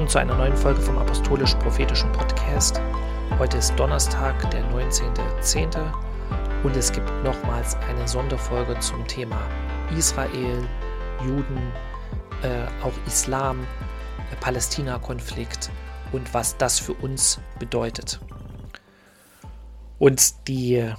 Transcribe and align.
Willkommen 0.00 0.12
zu 0.12 0.18
einer 0.18 0.34
neuen 0.34 0.56
Folge 0.56 0.80
vom 0.80 0.96
Apostolisch-Prophetischen 0.96 2.10
Podcast. 2.12 2.80
Heute 3.38 3.58
ist 3.58 3.78
Donnerstag, 3.78 4.50
der 4.50 4.64
19.10. 4.72 5.92
und 6.62 6.74
es 6.74 6.90
gibt 6.90 7.10
nochmals 7.22 7.74
eine 7.74 8.08
Sonderfolge 8.08 8.80
zum 8.80 9.06
Thema 9.06 9.38
Israel, 9.94 10.66
Juden, 11.22 11.70
äh, 12.42 12.64
auch 12.82 12.94
Islam, 13.06 13.66
äh, 14.32 14.36
Palästina-Konflikt 14.36 15.68
und 16.12 16.32
was 16.32 16.56
das 16.56 16.78
für 16.78 16.94
uns 16.94 17.38
bedeutet. 17.58 18.20
Und 19.98 20.48
die, 20.48 20.94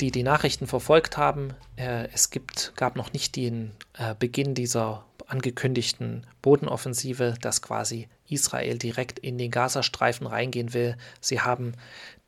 die 0.00 0.10
die 0.10 0.24
Nachrichten 0.24 0.66
verfolgt 0.66 1.16
haben, 1.16 1.54
äh, 1.76 2.08
es 2.12 2.30
gibt, 2.30 2.72
gab 2.74 2.96
noch 2.96 3.12
nicht 3.12 3.36
den 3.36 3.70
äh, 3.96 4.16
Beginn 4.18 4.54
dieser 4.54 5.04
angekündigten 5.28 6.26
Bodenoffensive, 6.42 7.34
dass 7.40 7.62
quasi 7.62 8.08
Israel 8.32 8.78
direkt 8.78 9.18
in 9.18 9.38
den 9.38 9.50
Gazastreifen 9.50 10.26
reingehen 10.26 10.74
will. 10.74 10.96
Sie 11.20 11.40
haben 11.40 11.72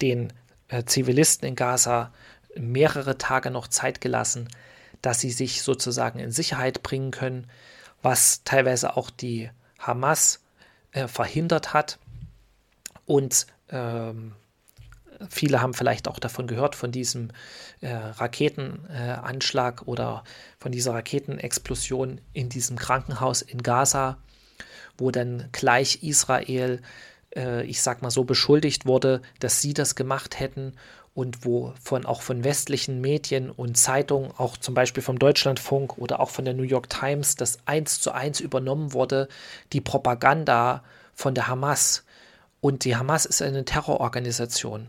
den 0.00 0.32
äh, 0.68 0.84
Zivilisten 0.84 1.48
in 1.48 1.56
Gaza 1.56 2.12
mehrere 2.56 3.19
Tage 3.19 3.50
noch 3.50 3.69
Zeit 3.69 4.00
gelassen, 4.00 4.48
dass 5.02 5.20
sie 5.20 5.30
sich 5.30 5.62
sozusagen 5.62 6.19
in 6.19 6.30
Sicherheit 6.30 6.82
bringen 6.82 7.10
können, 7.10 7.50
was 8.02 8.44
teilweise 8.44 8.97
auch 8.97 9.10
die 9.10 9.50
Hamas 9.78 10.41
äh, 10.92 11.08
verhindert 11.08 11.75
hat. 11.75 11.98
Und 13.06 13.47
ähm, 13.69 14.32
viele 15.28 15.60
haben 15.60 15.75
vielleicht 15.75 16.08
auch 16.08 16.19
davon 16.19 16.47
gehört, 16.47 16.75
von 16.75 16.92
diesem 16.92 17.30
äh, 17.80 17.92
Raketenanschlag 17.92 19.82
äh, 19.82 19.84
oder 19.84 20.25
von 20.58 20.72
dieser 20.72 20.94
Raketenexplosion 20.94 22.20
in 22.32 22.48
diesem 22.48 22.78
Krankenhaus 22.78 23.42
in 23.42 23.62
Gaza, 23.62 24.19
wo 24.98 25.11
dann 25.11 25.48
gleich 25.53 26.03
Israel, 26.03 26.81
äh, 27.34 27.64
ich 27.64 27.83
sag 27.83 28.03
mal 28.03 28.11
so, 28.11 28.25
beschuldigt 28.25 28.87
wurde, 28.87 29.23
dass 29.41 29.61
sie 29.61 29.75
das 29.75 29.95
gemacht 29.95 30.39
hätten 30.41 30.75
und 31.14 31.45
wo 31.45 31.73
von 31.81 32.06
auch 32.06 32.23
von 32.23 32.42
westlichen 32.42 33.00
Medien 33.00 33.50
und 33.50 33.77
Zeitungen, 33.77 34.33
auch 34.37 34.56
zum 34.56 34.75
Beispiel 34.75 35.03
vom 35.03 35.19
Deutschlandfunk 35.19 35.97
oder 35.97 36.19
auch 36.20 36.31
von 36.31 36.45
der 36.45 36.55
New 36.55 36.65
York 36.65 36.91
Times, 36.91 37.37
das 37.37 37.59
eins 37.67 38.00
zu 38.00 38.11
eins 38.12 38.41
übernommen 38.41 38.92
wurde, 38.92 39.28
die 39.72 39.81
Propaganda 39.81 40.83
von 41.15 41.34
der 41.34 41.47
Hamas. 41.47 42.05
Und 42.61 42.84
die 42.84 42.97
Hamas 42.97 43.27
ist 43.27 43.42
eine 43.42 43.65
Terrororganisation. 43.65 44.89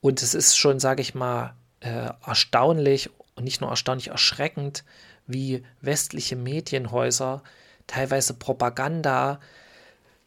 Und 0.00 0.22
es 0.22 0.34
ist 0.34 0.56
schon, 0.56 0.78
sage 0.78 1.02
ich 1.02 1.14
mal, 1.14 1.54
äh, 1.80 2.10
erstaunlich 2.24 3.10
und 3.34 3.44
nicht 3.44 3.60
nur 3.60 3.70
erstaunlich, 3.70 4.08
erschreckend, 4.08 4.84
wie 5.26 5.64
westliche 5.80 6.36
Medienhäuser 6.36 7.42
teilweise 7.90 8.34
Propaganda 8.34 9.40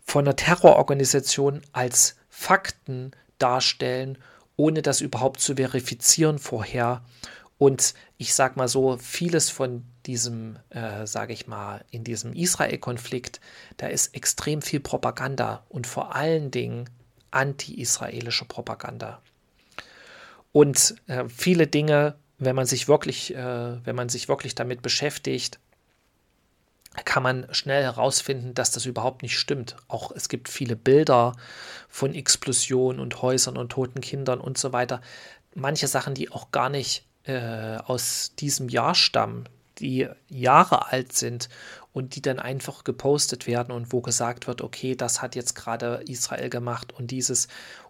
von 0.05 0.25
einer 0.25 0.35
Terrororganisation 0.35 1.61
als 1.71 2.17
Fakten 2.29 3.11
darstellen, 3.37 4.17
ohne 4.57 4.81
das 4.81 4.99
überhaupt 4.99 5.39
zu 5.39 5.55
verifizieren 5.55 6.39
vorher. 6.39 7.03
Und 7.57 7.93
ich 8.17 8.33
sage 8.33 8.55
mal 8.57 8.67
so, 8.67 8.97
vieles 8.97 9.49
von 9.49 9.85
diesem, 10.05 10.59
äh, 10.71 11.07
sage 11.07 11.31
ich 11.31 11.47
mal, 11.47 11.85
in 11.89 12.03
diesem 12.03 12.33
Israel-Konflikt, 12.33 13.39
da 13.77 13.87
ist 13.87 14.13
extrem 14.13 14.61
viel 14.61 14.81
Propaganda 14.81 15.63
und 15.69 15.87
vor 15.87 16.15
allen 16.15 16.51
Dingen 16.51 16.89
anti-israelische 17.31 18.45
Propaganda. 18.45 19.21
Und 20.51 20.95
äh, 21.07 21.29
viele 21.29 21.67
Dinge, 21.67 22.15
wenn 22.39 22.55
man 22.57 22.65
sich 22.65 22.89
wirklich, 22.89 23.33
äh, 23.33 23.85
wenn 23.85 23.95
man 23.95 24.09
sich 24.09 24.27
wirklich 24.27 24.53
damit 24.53 24.81
beschäftigt, 24.81 25.59
kann 27.05 27.23
man 27.23 27.47
schnell 27.51 27.83
herausfinden, 27.83 28.53
dass 28.53 28.71
das 28.71 28.85
überhaupt 28.85 29.23
nicht 29.23 29.37
stimmt. 29.37 29.75
Auch 29.87 30.11
es 30.11 30.29
gibt 30.29 30.47
viele 30.47 30.75
Bilder 30.75 31.35
von 31.89 32.13
Explosionen 32.13 32.99
und 32.99 33.21
Häusern 33.21 33.57
und 33.57 33.71
toten 33.71 34.01
Kindern 34.01 34.39
und 34.39 34.57
so 34.57 34.73
weiter. 34.73 35.01
Manche 35.55 35.87
Sachen, 35.87 36.13
die 36.13 36.31
auch 36.31 36.51
gar 36.51 36.69
nicht 36.69 37.05
äh, 37.23 37.77
aus 37.77 38.33
diesem 38.37 38.69
Jahr 38.69 38.95
stammen, 38.95 39.49
die 39.79 40.07
Jahre 40.29 40.91
alt 40.91 41.13
sind 41.13 41.49
und 41.93 42.15
die 42.15 42.21
dann 42.21 42.39
einfach 42.39 42.83
gepostet 42.83 43.47
werden 43.47 43.71
und 43.71 43.91
wo 43.91 44.01
gesagt 44.01 44.47
wird, 44.47 44.61
okay, 44.61 44.95
das 44.95 45.21
hat 45.21 45.35
jetzt 45.35 45.55
gerade 45.55 46.03
Israel 46.07 46.49
gemacht 46.49 46.93
und 46.93 47.11
dieses, 47.11 47.47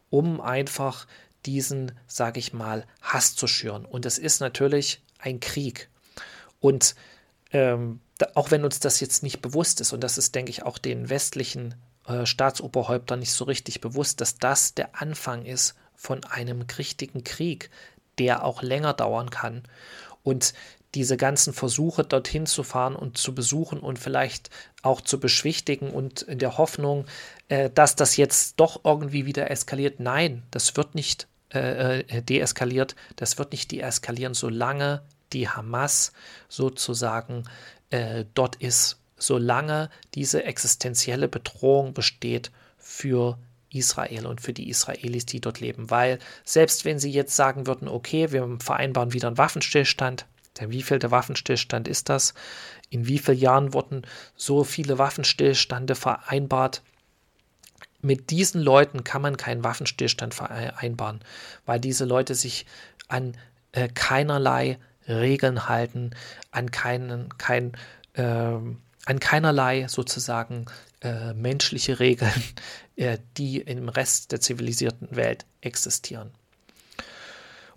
um 0.09 0.39
einfach 0.39 1.07
diesen, 1.45 1.91
sage 2.07 2.39
ich 2.39 2.53
mal, 2.53 2.85
Hass 3.01 3.35
zu 3.35 3.47
schüren. 3.47 3.85
Und 3.85 4.05
es 4.05 4.17
ist 4.17 4.39
natürlich 4.39 5.01
ein 5.19 5.39
Krieg. 5.41 5.89
Und 6.59 6.95
ähm, 7.53 7.99
auch 8.35 8.51
wenn 8.51 8.65
uns 8.65 8.79
das 8.79 8.99
jetzt 8.99 9.23
nicht 9.23 9.41
bewusst 9.41 9.81
ist, 9.81 9.93
und 9.93 10.01
das 10.01 10.17
ist, 10.17 10.35
denke 10.35 10.49
ich, 10.49 10.63
auch 10.63 10.77
den 10.77 11.09
westlichen 11.09 11.75
äh, 12.07 12.25
Staatsoberhäuptern 12.25 13.19
nicht 13.19 13.33
so 13.33 13.45
richtig 13.45 13.81
bewusst, 13.81 14.21
dass 14.21 14.37
das 14.37 14.73
der 14.73 15.01
Anfang 15.01 15.45
ist 15.45 15.75
von 15.95 16.23
einem 16.25 16.65
richtigen 16.77 17.23
Krieg, 17.23 17.69
der 18.17 18.43
auch 18.43 18.61
länger 18.61 18.93
dauern 18.93 19.29
kann. 19.29 19.63
Und 20.23 20.53
diese 20.95 21.17
ganzen 21.17 21.53
Versuche, 21.53 22.03
dorthin 22.03 22.45
zu 22.45 22.63
fahren 22.63 22.95
und 22.95 23.17
zu 23.17 23.33
besuchen 23.33 23.79
und 23.79 23.97
vielleicht 23.97 24.49
auch 24.83 25.01
zu 25.01 25.19
beschwichtigen 25.19 25.89
und 25.89 26.21
in 26.21 26.39
der 26.39 26.57
Hoffnung, 26.57 27.05
äh, 27.47 27.69
dass 27.69 27.95
das 27.95 28.17
jetzt 28.17 28.59
doch 28.59 28.81
irgendwie 28.83 29.25
wieder 29.25 29.49
eskaliert. 29.49 29.99
Nein, 29.99 30.43
das 30.51 30.75
wird 30.75 30.93
nicht 30.93 31.27
äh, 31.53 31.99
äh, 31.99 32.21
deeskaliert. 32.21 32.95
Das 33.15 33.37
wird 33.37 33.51
nicht 33.51 33.71
deeskalieren, 33.71 34.33
solange 34.33 35.01
die 35.33 35.49
Hamas 35.49 36.13
sozusagen 36.49 37.43
äh, 37.89 38.25
dort 38.33 38.55
ist, 38.57 38.99
solange 39.17 39.89
diese 40.15 40.43
existenzielle 40.43 41.27
Bedrohung 41.27 41.93
besteht 41.93 42.51
für 42.77 43.37
Israel 43.69 44.27
und 44.27 44.41
für 44.41 44.53
die 44.53 44.69
Israelis, 44.69 45.25
die 45.25 45.41
dort 45.41 45.59
leben. 45.59 45.89
Weil 45.89 46.19
selbst 46.43 46.85
wenn 46.85 46.99
sie 46.99 47.11
jetzt 47.11 47.35
sagen 47.35 47.65
würden, 47.65 47.87
okay, 47.87 48.31
wir 48.31 48.57
vereinbaren 48.59 49.13
wieder 49.13 49.27
einen 49.27 49.37
Waffenstillstand, 49.37 50.25
der 50.59 50.69
wievielte 50.69 51.09
Waffenstillstand 51.09 51.87
ist 51.87 52.09
das? 52.09 52.35
In 52.89 53.07
wie 53.07 53.17
vielen 53.17 53.39
Jahren 53.39 53.73
wurden 53.73 54.03
so 54.35 54.63
viele 54.63 54.99
Waffenstillstände 54.99 55.95
vereinbart? 55.95 56.83
mit 58.03 58.31
diesen 58.31 58.61
Leuten 58.61 59.03
kann 59.03 59.21
man 59.21 59.37
keinen 59.37 59.63
Waffenstillstand 59.63 60.33
vereinbaren, 60.33 61.21
weil 61.65 61.79
diese 61.79 62.05
Leute 62.05 62.35
sich 62.35 62.65
an 63.07 63.37
äh, 63.71 63.87
keinerlei 63.87 64.77
Regeln 65.07 65.67
halten, 65.67 66.11
an 66.51 66.71
keinen, 66.71 67.37
kein, 67.37 67.73
äh, 68.13 68.23
an 68.23 69.19
keinerlei 69.19 69.87
sozusagen 69.87 70.65
äh, 71.01 71.33
menschliche 71.33 71.99
Regeln, 71.99 72.43
äh, 72.95 73.17
die 73.37 73.59
im 73.61 73.89
Rest 73.89 74.31
der 74.31 74.39
zivilisierten 74.39 75.15
Welt 75.15 75.45
existieren. 75.61 76.31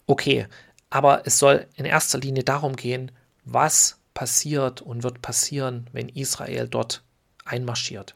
Okay, 0.07 0.47
aber 0.91 1.27
es 1.27 1.39
soll 1.39 1.67
in 1.75 1.85
erster 1.85 2.19
Linie 2.19 2.45
darum 2.45 2.77
gehen, 2.77 3.11
was 3.45 3.99
passiert 4.15 4.81
und 4.81 5.03
wird 5.03 5.21
passieren, 5.21 5.89
wenn 5.93 6.09
Israel 6.09 6.69
dort 6.69 7.03
einmarschiert. 7.45 8.15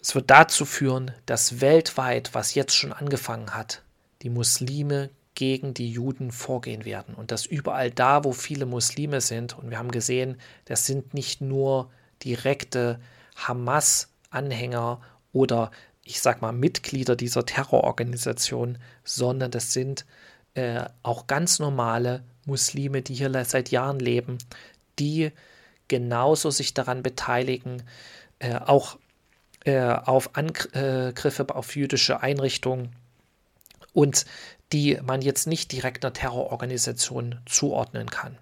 Es 0.00 0.14
wird 0.14 0.30
dazu 0.30 0.64
führen, 0.64 1.10
dass 1.26 1.60
weltweit, 1.60 2.30
was 2.32 2.54
jetzt 2.54 2.74
schon 2.74 2.92
angefangen 2.92 3.54
hat, 3.54 3.82
die 4.22 4.30
Muslime 4.30 5.10
gegen 5.38 5.72
die 5.72 5.88
Juden 5.88 6.32
vorgehen 6.32 6.84
werden. 6.84 7.14
Und 7.14 7.30
dass 7.30 7.46
überall 7.46 7.92
da, 7.92 8.24
wo 8.24 8.32
viele 8.32 8.66
Muslime 8.66 9.20
sind, 9.20 9.56
und 9.56 9.70
wir 9.70 9.78
haben 9.78 9.92
gesehen, 9.92 10.36
das 10.64 10.84
sind 10.84 11.14
nicht 11.14 11.40
nur 11.40 11.92
direkte 12.24 12.98
Hamas-Anhänger 13.36 15.00
oder 15.32 15.70
ich 16.02 16.20
sag 16.20 16.42
mal 16.42 16.50
Mitglieder 16.50 17.14
dieser 17.14 17.46
Terrororganisation, 17.46 18.78
sondern 19.04 19.52
das 19.52 19.72
sind 19.72 20.06
äh, 20.54 20.86
auch 21.04 21.28
ganz 21.28 21.60
normale 21.60 22.24
Muslime, 22.44 23.02
die 23.02 23.14
hier 23.14 23.44
seit 23.44 23.70
Jahren 23.70 24.00
leben, 24.00 24.38
die 24.98 25.30
genauso 25.86 26.50
sich 26.50 26.74
daran 26.74 27.04
beteiligen, 27.04 27.84
äh, 28.40 28.56
auch 28.56 28.98
äh, 29.64 29.78
auf 29.82 30.34
Angriffe 30.34 31.54
auf 31.54 31.76
jüdische 31.76 32.22
Einrichtungen 32.22 32.90
und 33.92 34.26
die 34.72 34.98
man 35.02 35.22
jetzt 35.22 35.46
nicht 35.46 35.72
direkt 35.72 36.04
einer 36.04 36.12
Terrororganisation 36.12 37.40
zuordnen 37.46 38.10
kann. 38.10 38.36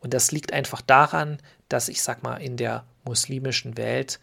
Und 0.00 0.14
das 0.14 0.32
liegt 0.32 0.52
einfach 0.52 0.80
daran, 0.80 1.38
dass 1.68 1.88
ich 1.88 2.02
sag 2.02 2.22
mal 2.22 2.36
in 2.36 2.56
der 2.56 2.84
muslimischen 3.04 3.76
Welt 3.76 4.20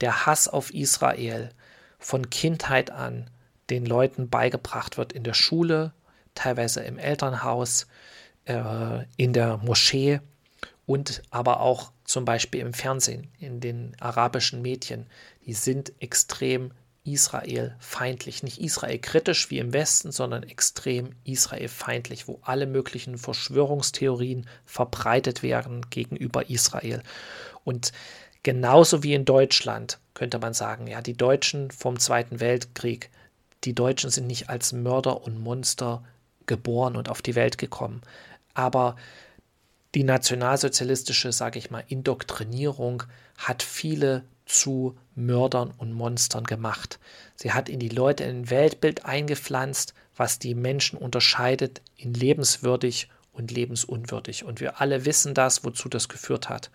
der 0.00 0.26
Hass 0.26 0.48
auf 0.48 0.72
Israel 0.72 1.50
von 1.98 2.30
Kindheit 2.30 2.90
an 2.90 3.30
den 3.70 3.86
Leuten 3.86 4.28
beigebracht 4.28 4.98
wird 4.98 5.12
in 5.12 5.22
der 5.24 5.34
Schule, 5.34 5.92
teilweise 6.34 6.82
im 6.82 6.98
Elternhaus, 6.98 7.86
äh, 8.44 9.04
in 9.16 9.32
der 9.32 9.58
Moschee 9.58 10.20
und 10.86 11.22
aber 11.30 11.60
auch 11.60 11.92
zum 12.04 12.24
Beispiel 12.24 12.60
im 12.60 12.74
Fernsehen, 12.74 13.28
in 13.38 13.60
den 13.60 13.96
arabischen 14.00 14.62
Medien, 14.62 15.06
die 15.46 15.54
sind 15.54 15.92
extrem 16.00 16.72
Israel 17.04 17.74
feindlich. 17.80 18.42
Nicht 18.42 18.60
Israel 18.60 18.98
kritisch 18.98 19.50
wie 19.50 19.58
im 19.58 19.72
Westen, 19.72 20.12
sondern 20.12 20.42
extrem 20.44 21.10
Israel 21.24 21.68
feindlich, 21.68 22.28
wo 22.28 22.40
alle 22.42 22.66
möglichen 22.66 23.18
Verschwörungstheorien 23.18 24.46
verbreitet 24.64 25.42
werden 25.42 25.88
gegenüber 25.90 26.48
Israel. 26.48 27.02
Und 27.64 27.92
genauso 28.42 29.02
wie 29.02 29.14
in 29.14 29.24
Deutschland 29.24 29.98
könnte 30.14 30.38
man 30.38 30.54
sagen, 30.54 30.86
ja, 30.86 31.00
die 31.00 31.16
Deutschen 31.16 31.70
vom 31.70 31.98
Zweiten 31.98 32.40
Weltkrieg, 32.40 33.10
die 33.64 33.74
Deutschen 33.74 34.10
sind 34.10 34.26
nicht 34.26 34.48
als 34.48 34.72
Mörder 34.72 35.22
und 35.22 35.40
Monster 35.40 36.04
geboren 36.46 36.96
und 36.96 37.08
auf 37.08 37.22
die 37.22 37.34
Welt 37.34 37.58
gekommen. 37.58 38.02
Aber 38.54 38.96
die 39.94 40.04
nationalsozialistische, 40.04 41.32
sage 41.32 41.58
ich 41.58 41.70
mal, 41.70 41.84
Indoktrinierung 41.86 43.04
hat 43.36 43.62
viele 43.62 44.24
zu 44.46 44.96
Mördern 45.14 45.72
und 45.76 45.92
Monstern 45.92 46.44
gemacht. 46.44 46.98
Sie 47.34 47.52
hat 47.52 47.68
in 47.68 47.78
die 47.78 47.88
Leute 47.88 48.24
ein 48.24 48.50
Weltbild 48.50 49.04
eingepflanzt, 49.04 49.94
was 50.16 50.38
die 50.38 50.54
Menschen 50.54 50.98
unterscheidet 50.98 51.82
in 51.96 52.14
lebenswürdig 52.14 53.08
und 53.32 53.50
lebensunwürdig. 53.50 54.44
Und 54.44 54.60
wir 54.60 54.80
alle 54.80 55.04
wissen 55.04 55.34
das, 55.34 55.64
wozu 55.64 55.88
das 55.88 56.08
geführt 56.08 56.48
hat. 56.48 56.70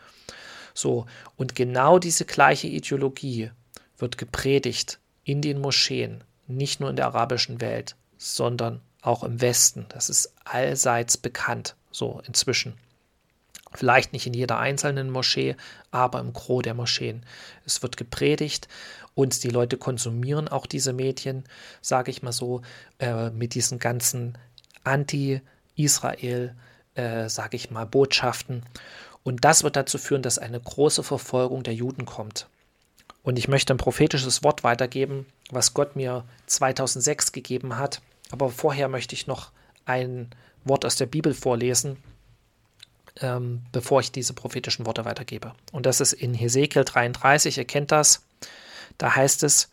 So, 0.74 1.06
und 1.36 1.56
genau 1.56 2.00
diese 2.00 2.26
gleiche 2.26 2.68
Ideologie 2.68 3.52
wird 3.98 4.18
gepredigt 4.18 5.00
in 5.24 5.42
den 5.42 5.60
Moscheen, 5.60 6.24
nicht 6.48 6.80
nur 6.80 6.90
in 6.90 6.96
der 6.96 7.08
arabischen 7.08 7.62
Welt, 7.62 7.96
sondern 8.18 8.82
auch 9.02 9.24
im 9.24 9.42
Westen. 9.42 9.86
Das 9.90 10.10
ist 10.10 10.34
allseits 10.44 11.18
bekannt, 11.18 11.76
so 11.92 12.22
inzwischen. 12.28 12.76
Vielleicht 13.74 14.14
nicht 14.14 14.26
in 14.26 14.34
jeder 14.34 14.60
einzelnen 14.60 15.10
Moschee, 15.10 15.56
aber 15.92 16.20
im 16.20 16.34
Gros 16.34 16.64
der 16.64 16.74
Moscheen. 16.74 17.26
Es 17.66 17.82
wird 17.84 17.98
gepredigt 17.98 18.68
und 19.14 19.44
die 19.44 19.50
Leute 19.50 19.78
konsumieren 19.78 20.48
auch 20.48 20.66
diese 20.66 20.94
Medien, 20.94 21.44
sage 21.82 22.12
ich 22.12 22.22
mal 22.22 22.32
so, 22.32 22.62
äh, 23.00 23.30
mit 23.30 23.56
diesen 23.56 23.80
ganzen 23.80 24.38
Anti-Israel, 24.84 26.56
äh, 26.96 27.28
sage 27.30 27.58
ich 27.58 27.72
mal, 27.72 27.86
Botschaften. 27.86 28.64
Und 29.24 29.44
das 29.44 29.64
wird 29.64 29.76
dazu 29.76 29.98
führen, 29.98 30.22
dass 30.22 30.40
eine 30.40 30.60
große 30.60 31.04
Verfolgung 31.04 31.64
der 31.64 31.74
Juden 31.74 32.06
kommt. 32.06 32.48
Und 33.24 33.38
ich 33.38 33.50
möchte 33.50 33.74
ein 33.74 33.78
prophetisches 33.78 34.44
Wort 34.44 34.64
weitergeben, 34.64 35.26
was 35.52 35.74
Gott 35.74 35.98
mir 35.98 36.24
2006 36.46 37.34
gegeben 37.34 37.78
hat. 37.78 38.02
Aber 38.32 38.50
vorher 38.50 38.88
möchte 38.88 39.16
ich 39.16 39.28
noch 39.28 39.52
ein 39.86 40.30
Wort 40.64 40.86
aus 40.86 40.96
der 40.96 41.08
Bibel 41.08 41.34
vorlesen, 41.34 41.98
ähm, 43.22 43.64
bevor 43.72 44.00
ich 44.00 44.12
diese 44.12 44.34
prophetischen 44.34 44.86
Worte 44.86 45.06
weitergebe. 45.06 45.54
Und 45.72 45.86
das 45.86 46.02
ist 46.02 46.14
in 46.14 46.34
Hesekiel 46.34 46.84
33, 46.84 47.58
ihr 47.58 47.66
kennt 47.66 47.92
das. 47.92 48.24
Da 48.98 49.16
heißt 49.16 49.44
es, 49.44 49.70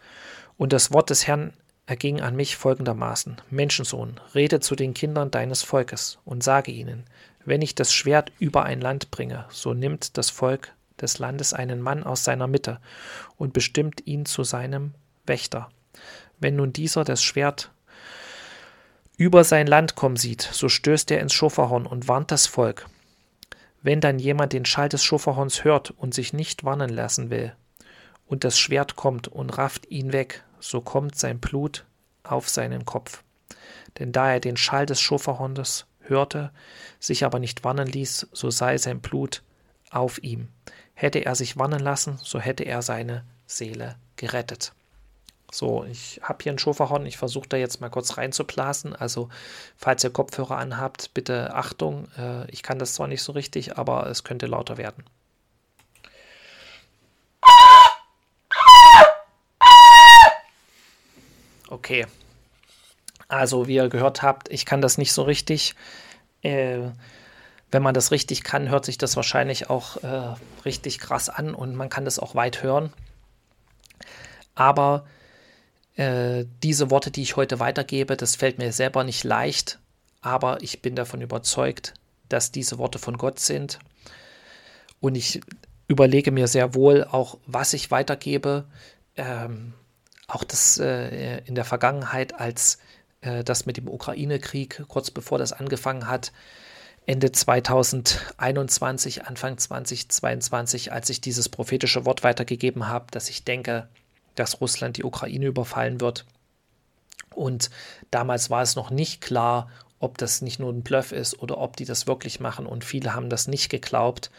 und 0.57 0.73
das 0.73 0.93
Wort 0.93 1.11
des 1.11 1.27
Herrn 1.27 1.53
erging 1.87 2.21
an 2.21 2.37
mich 2.37 2.57
folgendermaßen, 2.57 3.41
Menschensohn, 3.51 4.21
rede 4.35 4.61
zu 4.61 4.75
den 4.75 4.95
Kindern 4.95 5.31
deines 5.31 5.63
Volkes 5.63 6.19
und 6.25 6.43
sage 6.43 6.73
ihnen, 6.73 7.05
wenn 7.45 7.63
ich 7.63 7.75
das 7.75 7.93
Schwert 7.93 8.33
über 8.39 8.65
ein 8.65 8.81
Land 8.81 9.11
bringe, 9.11 9.45
so 9.51 9.75
nimmt 9.75 10.17
das 10.17 10.31
Volk 10.31 10.73
des 11.01 11.19
Landes 11.19 11.53
einen 11.53 11.81
Mann 11.81 12.05
aus 12.05 12.25
seiner 12.25 12.47
Mitte 12.47 12.81
und 13.37 13.53
bestimmt 13.53 14.07
ihn 14.07 14.25
zu 14.25 14.45
seinem 14.45 14.95
Wächter. 15.27 15.71
Wenn 16.39 16.57
nun 16.57 16.73
dieser 16.73 17.05
das 17.05 17.23
Schwert 17.23 17.71
über 19.17 19.45
sein 19.45 19.67
Land 19.67 19.95
kommen 19.95 20.17
sieht, 20.17 20.43
so 20.43 20.69
stößt 20.69 21.11
er 21.11 21.21
ins 21.21 21.35
Schofahorn 21.35 21.87
und 21.87 22.09
warnt 22.09 22.31
das 22.31 22.47
Volk. 22.47 22.87
Wenn 23.85 24.01
dann 24.01 24.19
jemand 24.19 24.55
den 24.55 24.65
Schall 24.65 24.89
des 24.89 25.05
Schofahorns 25.05 25.63
hört 25.63 25.91
und 25.91 26.15
sich 26.15 26.33
nicht 26.33 26.65
warnen 26.65 26.89
lassen 26.89 27.29
will, 27.29 27.55
und 28.25 28.43
das 28.43 28.59
Schwert 28.59 28.97
kommt 28.97 29.29
und 29.29 29.59
rafft 29.59 29.91
ihn 29.91 30.15
weg, 30.15 30.43
so 30.59 30.81
kommt 30.81 31.17
sein 31.17 31.39
Blut 31.39 31.85
auf 32.23 32.49
seinen 32.49 32.87
Kopf. 32.87 33.23
Denn 33.99 34.11
da 34.11 34.33
er 34.33 34.41
den 34.41 34.57
Schall 34.57 34.87
des 34.87 35.03
Schofahorns 35.03 35.85
hörte, 36.01 36.51
sich 36.99 37.27
aber 37.27 37.39
nicht 37.39 37.63
warnen 37.63 37.87
ließ, 37.87 38.29
so 38.33 38.51
sei 38.51 38.79
sein 38.79 39.01
Blut 39.01 39.43
auf 39.91 40.19
ihm. 40.23 40.49
Hätte 40.95 41.19
er 41.19 41.35
sich 41.35 41.59
warnen 41.59 41.81
lassen, 41.81 42.19
so 42.23 42.41
hätte 42.41 42.65
er 42.65 42.81
seine 42.81 43.23
Seele 43.47 43.97
gerettet. 44.17 44.73
So, 45.55 45.85
ich 45.85 46.21
habe 46.21 46.43
hier 46.43 46.51
ein 46.51 46.59
Schofahorn, 46.59 47.07
ich 47.07 47.17
versuche 47.17 47.49
da 47.49 47.57
jetzt 47.57 47.81
mal 47.81 47.89
kurz 47.89 48.17
reinzublasen. 48.17 48.97
Also, 48.97 49.29
falls 49.77 50.03
ihr 50.03 50.11
Kopfhörer 50.11 50.57
anhabt, 50.57 51.15
bitte 51.15 51.55
Achtung. 51.55 52.09
Äh, 52.19 52.51
ich 52.51 52.65
kann 52.65 52.81
das 52.81 52.95
zwar 52.95 53.07
nicht 53.07 53.23
so 53.23 53.31
richtig, 53.31 53.79
aber 53.79 54.09
es 54.09 54.25
könnte 54.25 54.47
lauter 54.47 54.79
werden. 54.79 55.05
Okay. 61.69 62.09
Also, 63.29 63.69
wie 63.69 63.77
ihr 63.77 63.89
gehört 63.89 64.23
habt, 64.23 64.49
ich 64.49 64.67
kann 64.67 64.81
das 64.81 64.99
nicht 64.99 65.13
so 65.13 65.23
richtig. 65.23 65.77
Äh, 66.43 66.81
wenn 67.71 67.83
man 67.85 67.95
das 67.95 68.11
richtig 68.11 68.43
kann, 68.43 68.71
hört 68.71 68.87
sich 68.87 68.99
das 68.99 69.15
wahrscheinlich 69.15 69.71
auch 69.71 70.03
äh, 70.03 70.35
richtig 70.65 70.99
krass 70.99 71.29
an 71.29 71.55
und 71.55 71.77
man 71.77 71.91
kann 71.91 72.05
das 72.05 72.19
auch 72.19 72.35
weit 72.35 72.65
hören. 72.65 72.93
Aber 74.57 75.05
äh, 75.97 76.45
diese 76.63 76.91
Worte, 76.91 77.11
die 77.11 77.23
ich 77.23 77.37
heute 77.37 77.61
weitergebe, 77.61 78.17
das 78.17 78.37
fällt 78.37 78.59
mir 78.59 78.73
selber 78.73 79.05
nicht 79.05 79.25
leicht, 79.25 79.79
aber 80.21 80.63
ich 80.63 80.83
bin 80.83 80.97
davon 80.97 81.21
überzeugt, 81.21 81.95
dass 82.29 82.51
diese 82.51 82.79
Worte 82.79 82.99
von 82.99 83.17
Gott 83.17 83.39
sind. 83.39 83.79
Und 85.01 85.15
ich 85.15 85.41
überlege 85.87 86.31
mir 86.31 86.49
sehr 86.49 86.75
wohl 86.75 87.05
auch, 87.05 87.39
was 87.47 87.75
ich 87.75 87.91
weitergebe. 87.91 88.65
Ähm, 89.17 89.75
auch 90.27 90.45
das 90.45 90.79
äh, 90.79 91.43
in 91.45 91.55
der 91.55 91.65
Vergangenheit, 91.65 92.35
als 92.41 92.79
äh, 93.21 93.45
das 93.45 93.67
mit 93.67 93.77
dem 93.77 93.89
Ukraine-Krieg, 93.89 94.85
kurz 94.89 95.11
bevor 95.11 95.39
das 95.39 95.53
angefangen 95.53 96.09
hat, 96.09 96.33
Ende 97.07 97.31
2021, 97.31 99.27
Anfang 99.27 99.59
2022, 99.59 100.91
als 100.91 101.11
ich 101.11 101.21
dieses 101.21 101.51
prophetische 101.51 102.07
Wort 102.07 102.25
weitergegeben 102.25 102.89
habe, 102.89 103.07
dass 103.11 103.29
ich 103.29 103.45
denke, 103.45 103.89
dass 104.35 104.61
Russland 104.61 104.97
die 104.97 105.05
Ukraine 105.05 105.47
überfallen 105.47 106.01
wird. 106.01 106.25
Und 107.35 107.71
damals 108.11 108.51
war 108.51 108.63
es 108.63 108.77
noch 108.77 108.91
nicht 108.91 109.21
klar, 109.21 109.71
ob 109.99 110.19
das 110.19 110.43
nicht 110.43 110.61
nur 110.61 110.73
ein 110.73 110.83
Bluff 110.83 111.13
ist 111.13 111.41
oder 111.41 111.59
ob 111.59 111.77
die 111.77 111.85
das 111.85 112.07
wirklich 112.07 112.41
machen. 112.41 112.67
Und 112.67 112.85
viele 112.85 113.15
haben 113.15 113.31
das 113.31 113.49
nicht 113.49 113.71
geglaubt. 113.71 114.31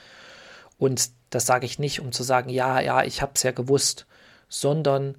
Und 0.77 1.10
das 1.29 1.46
sage 1.46 1.65
ich 1.65 1.79
nicht, 1.79 2.00
um 2.00 2.12
zu 2.12 2.24
sagen, 2.24 2.50
ja, 2.50 2.79
ja, 2.79 3.03
ich 3.03 3.22
habe 3.22 3.34
es 3.36 3.43
ja 3.43 3.51
gewusst, 3.51 4.05
sondern 4.48 5.15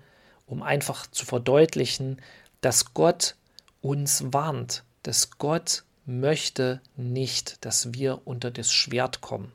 um 0.46 0.62
einfach 0.62 1.06
zu 1.06 1.26
verdeutlichen, 1.26 2.22
dass 2.60 2.94
Gott 2.94 3.34
uns 3.80 4.24
warnt, 4.32 4.84
dass 5.02 5.38
Gott 5.38 5.84
möchte 6.06 6.80
nicht, 6.96 7.64
dass 7.64 7.92
wir 7.92 8.22
unter 8.24 8.50
das 8.50 8.72
Schwert 8.72 9.20
kommen. 9.20 9.52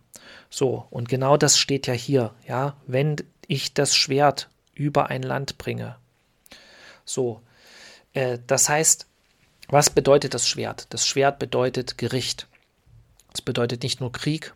So, 0.50 0.86
und 0.89 1.07
genau 1.10 1.38
das 1.38 1.57
steht 1.57 1.88
ja 1.88 1.93
hier, 1.93 2.34
ja, 2.48 2.75
wenn 2.86 3.15
ich 3.48 3.74
das 3.74 3.95
Schwert 3.95 4.50
über 4.73 5.07
ein 5.07 5.23
Land 5.23 5.57
bringe. 5.57 5.97
So, 7.05 7.41
äh, 8.13 8.39
das 8.47 8.69
heißt, 8.69 9.07
was 9.67 9.89
bedeutet 9.89 10.33
das 10.33 10.47
Schwert? 10.47 10.87
Das 10.89 11.07
Schwert 11.07 11.39
bedeutet 11.39 11.97
Gericht. 11.97 12.47
Es 13.33 13.41
bedeutet 13.41 13.83
nicht 13.83 14.01
nur 14.01 14.11
Krieg, 14.11 14.53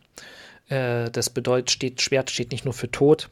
äh, 0.68 1.10
das 1.10 1.30
bedeutet, 1.30 1.70
steht, 1.70 2.02
Schwert 2.02 2.30
steht 2.30 2.52
nicht 2.52 2.64
nur 2.64 2.74
für 2.74 2.90
Tod, 2.90 3.30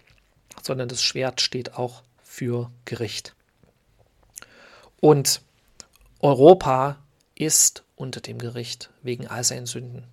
sondern 0.62 0.88
das 0.88 1.02
Schwert 1.02 1.40
steht 1.40 1.74
auch 1.74 2.02
für 2.22 2.70
Gericht. 2.84 3.34
Und 5.00 5.42
Europa 6.20 6.98
ist 7.34 7.84
unter 7.96 8.20
dem 8.20 8.38
Gericht 8.38 8.90
wegen 9.02 9.26
all 9.26 9.44
seinen 9.44 9.66
Sünden. 9.66 10.06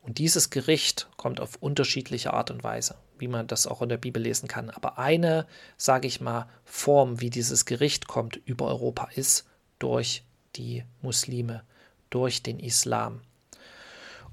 Und 0.00 0.18
dieses 0.18 0.50
Gericht 0.50 1.08
kommt 1.16 1.40
auf 1.40 1.56
unterschiedliche 1.60 2.32
Art 2.32 2.50
und 2.50 2.64
Weise 2.64 2.96
wie 3.18 3.28
man 3.28 3.46
das 3.46 3.66
auch 3.66 3.82
in 3.82 3.88
der 3.88 3.96
Bibel 3.96 4.22
lesen 4.22 4.48
kann. 4.48 4.70
Aber 4.70 4.98
eine, 4.98 5.46
sage 5.76 6.06
ich 6.06 6.20
mal, 6.20 6.48
Form, 6.64 7.20
wie 7.20 7.30
dieses 7.30 7.64
Gericht 7.64 8.08
kommt 8.08 8.40
über 8.44 8.66
Europa, 8.66 9.08
ist 9.14 9.46
durch 9.78 10.24
die 10.56 10.84
Muslime, 11.00 11.62
durch 12.10 12.42
den 12.42 12.58
Islam. 12.58 13.20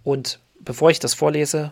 Und 0.03 0.39
bevor 0.59 0.91
ich 0.91 0.99
das 0.99 1.13
vorlese, 1.13 1.71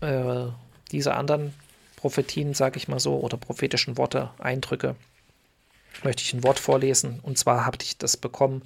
äh, 0.00 0.46
diese 0.92 1.14
anderen 1.14 1.54
Prophetien, 1.96 2.54
sage 2.54 2.78
ich 2.78 2.88
mal 2.88 3.00
so, 3.00 3.18
oder 3.20 3.36
prophetischen 3.36 3.96
Worte, 3.96 4.30
Eindrücke, 4.38 4.96
möchte 6.02 6.22
ich 6.22 6.32
ein 6.32 6.44
Wort 6.44 6.58
vorlesen. 6.58 7.20
Und 7.20 7.38
zwar 7.38 7.66
habe 7.66 7.78
ich 7.82 7.98
das 7.98 8.16
bekommen, 8.16 8.62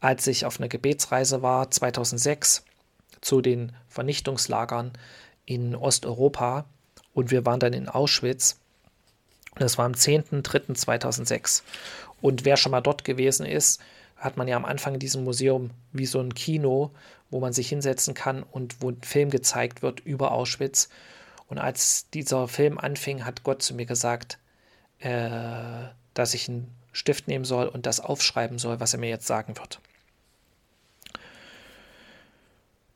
als 0.00 0.26
ich 0.26 0.46
auf 0.46 0.58
einer 0.58 0.68
Gebetsreise 0.68 1.42
war, 1.42 1.70
2006, 1.70 2.64
zu 3.20 3.40
den 3.40 3.72
Vernichtungslagern 3.88 4.92
in 5.46 5.74
Osteuropa. 5.74 6.66
Und 7.14 7.30
wir 7.30 7.46
waren 7.46 7.60
dann 7.60 7.72
in 7.72 7.88
Auschwitz. 7.88 8.58
Das 9.56 9.78
war 9.78 9.86
am 9.86 9.92
10.03.2006. 9.92 11.62
Und 12.20 12.44
wer 12.44 12.56
schon 12.56 12.72
mal 12.72 12.80
dort 12.80 13.04
gewesen 13.04 13.46
ist, 13.46 13.80
hat 14.16 14.36
man 14.36 14.48
ja 14.48 14.56
am 14.56 14.64
Anfang 14.64 14.94
in 14.94 15.00
diesem 15.00 15.24
Museum 15.24 15.70
wie 15.92 16.06
so 16.06 16.20
ein 16.20 16.34
Kino, 16.34 16.90
wo 17.30 17.40
man 17.40 17.52
sich 17.52 17.68
hinsetzen 17.68 18.14
kann 18.14 18.42
und 18.42 18.80
wo 18.80 18.90
ein 18.90 19.02
Film 19.02 19.30
gezeigt 19.30 19.82
wird 19.82 20.00
über 20.00 20.32
Auschwitz. 20.32 20.88
Und 21.48 21.58
als 21.58 22.08
dieser 22.10 22.48
Film 22.48 22.78
anfing, 22.78 23.24
hat 23.24 23.44
Gott 23.44 23.62
zu 23.62 23.74
mir 23.74 23.86
gesagt, 23.86 24.38
äh, 25.00 25.88
dass 26.14 26.34
ich 26.34 26.48
einen 26.48 26.74
Stift 26.92 27.28
nehmen 27.28 27.44
soll 27.44 27.66
und 27.66 27.86
das 27.86 28.00
aufschreiben 28.00 28.58
soll, 28.58 28.80
was 28.80 28.94
er 28.94 29.00
mir 29.00 29.10
jetzt 29.10 29.26
sagen 29.26 29.56
wird. 29.56 29.80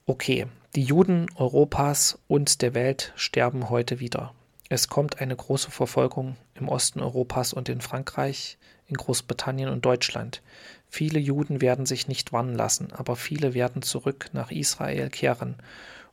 Okay, 0.08 0.46
die 0.74 0.84
Juden 0.84 1.26
Europas 1.34 2.18
und 2.28 2.62
der 2.62 2.72
Welt 2.72 3.12
sterben 3.14 3.68
heute 3.68 4.00
wieder. 4.00 4.32
Es 4.70 4.88
kommt 4.88 5.20
eine 5.20 5.36
große 5.36 5.70
Verfolgung 5.70 6.38
im 6.54 6.70
Osten 6.70 7.00
Europas 7.00 7.52
und 7.52 7.68
in 7.68 7.82
Frankreich, 7.82 8.56
in 8.86 8.96
Großbritannien 8.96 9.68
und 9.68 9.84
Deutschland. 9.84 10.40
Viele 10.88 11.18
Juden 11.18 11.60
werden 11.60 11.84
sich 11.84 12.08
nicht 12.08 12.32
warnen 12.32 12.54
lassen, 12.54 12.90
aber 12.90 13.16
viele 13.16 13.52
werden 13.52 13.82
zurück 13.82 14.30
nach 14.32 14.50
Israel 14.50 15.10
kehren 15.10 15.56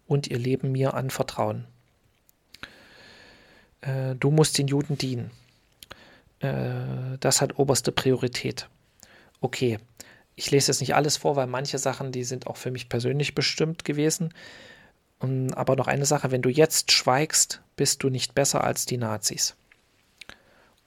und 0.07 0.27
ihr 0.27 0.39
Leben 0.39 0.73
mir 0.73 0.93
anvertrauen. 0.93 1.63
Äh, 3.79 4.15
du 4.15 4.29
musst 4.29 4.57
den 4.57 4.67
Juden 4.67 4.97
dienen. 4.97 5.31
Äh, 6.41 7.17
das 7.21 7.39
hat 7.39 7.57
oberste 7.57 7.93
Priorität. 7.93 8.67
Okay, 9.39 9.79
ich 10.35 10.51
lese 10.51 10.71
jetzt 10.71 10.81
nicht 10.81 10.95
alles 10.95 11.17
vor, 11.17 11.35
weil 11.35 11.47
manche 11.47 11.77
Sachen, 11.77 12.11
die 12.11 12.23
sind 12.23 12.47
auch 12.47 12.57
für 12.57 12.71
mich 12.71 12.89
persönlich 12.89 13.35
bestimmt 13.35 13.85
gewesen. 13.85 14.33
Um, 15.19 15.53
aber 15.53 15.77
noch 15.77 15.87
eine 15.87 16.05
Sache, 16.05 16.31
wenn 16.31 16.41
du 16.41 16.49
jetzt 16.49 16.91
schweigst, 16.91 17.61
bist 17.77 18.03
du 18.03 18.09
nicht 18.09 18.35
besser 18.35 18.63
als 18.63 18.85
die 18.85 18.97
Nazis. 18.97 19.55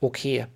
Okay. 0.01 0.47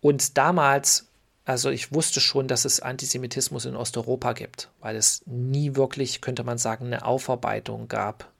Und 0.00 0.36
damals, 0.36 1.06
also 1.44 1.70
ich 1.70 1.92
wusste 1.92 2.20
schon, 2.20 2.48
dass 2.48 2.64
es 2.64 2.80
Antisemitismus 2.80 3.64
in 3.64 3.76
Osteuropa 3.76 4.32
gibt, 4.32 4.70
weil 4.80 4.96
es 4.96 5.22
nie 5.26 5.76
wirklich, 5.76 6.20
könnte 6.20 6.42
man 6.42 6.58
sagen, 6.58 6.86
eine 6.86 7.04
Aufarbeitung 7.04 7.86
gab 7.86 8.30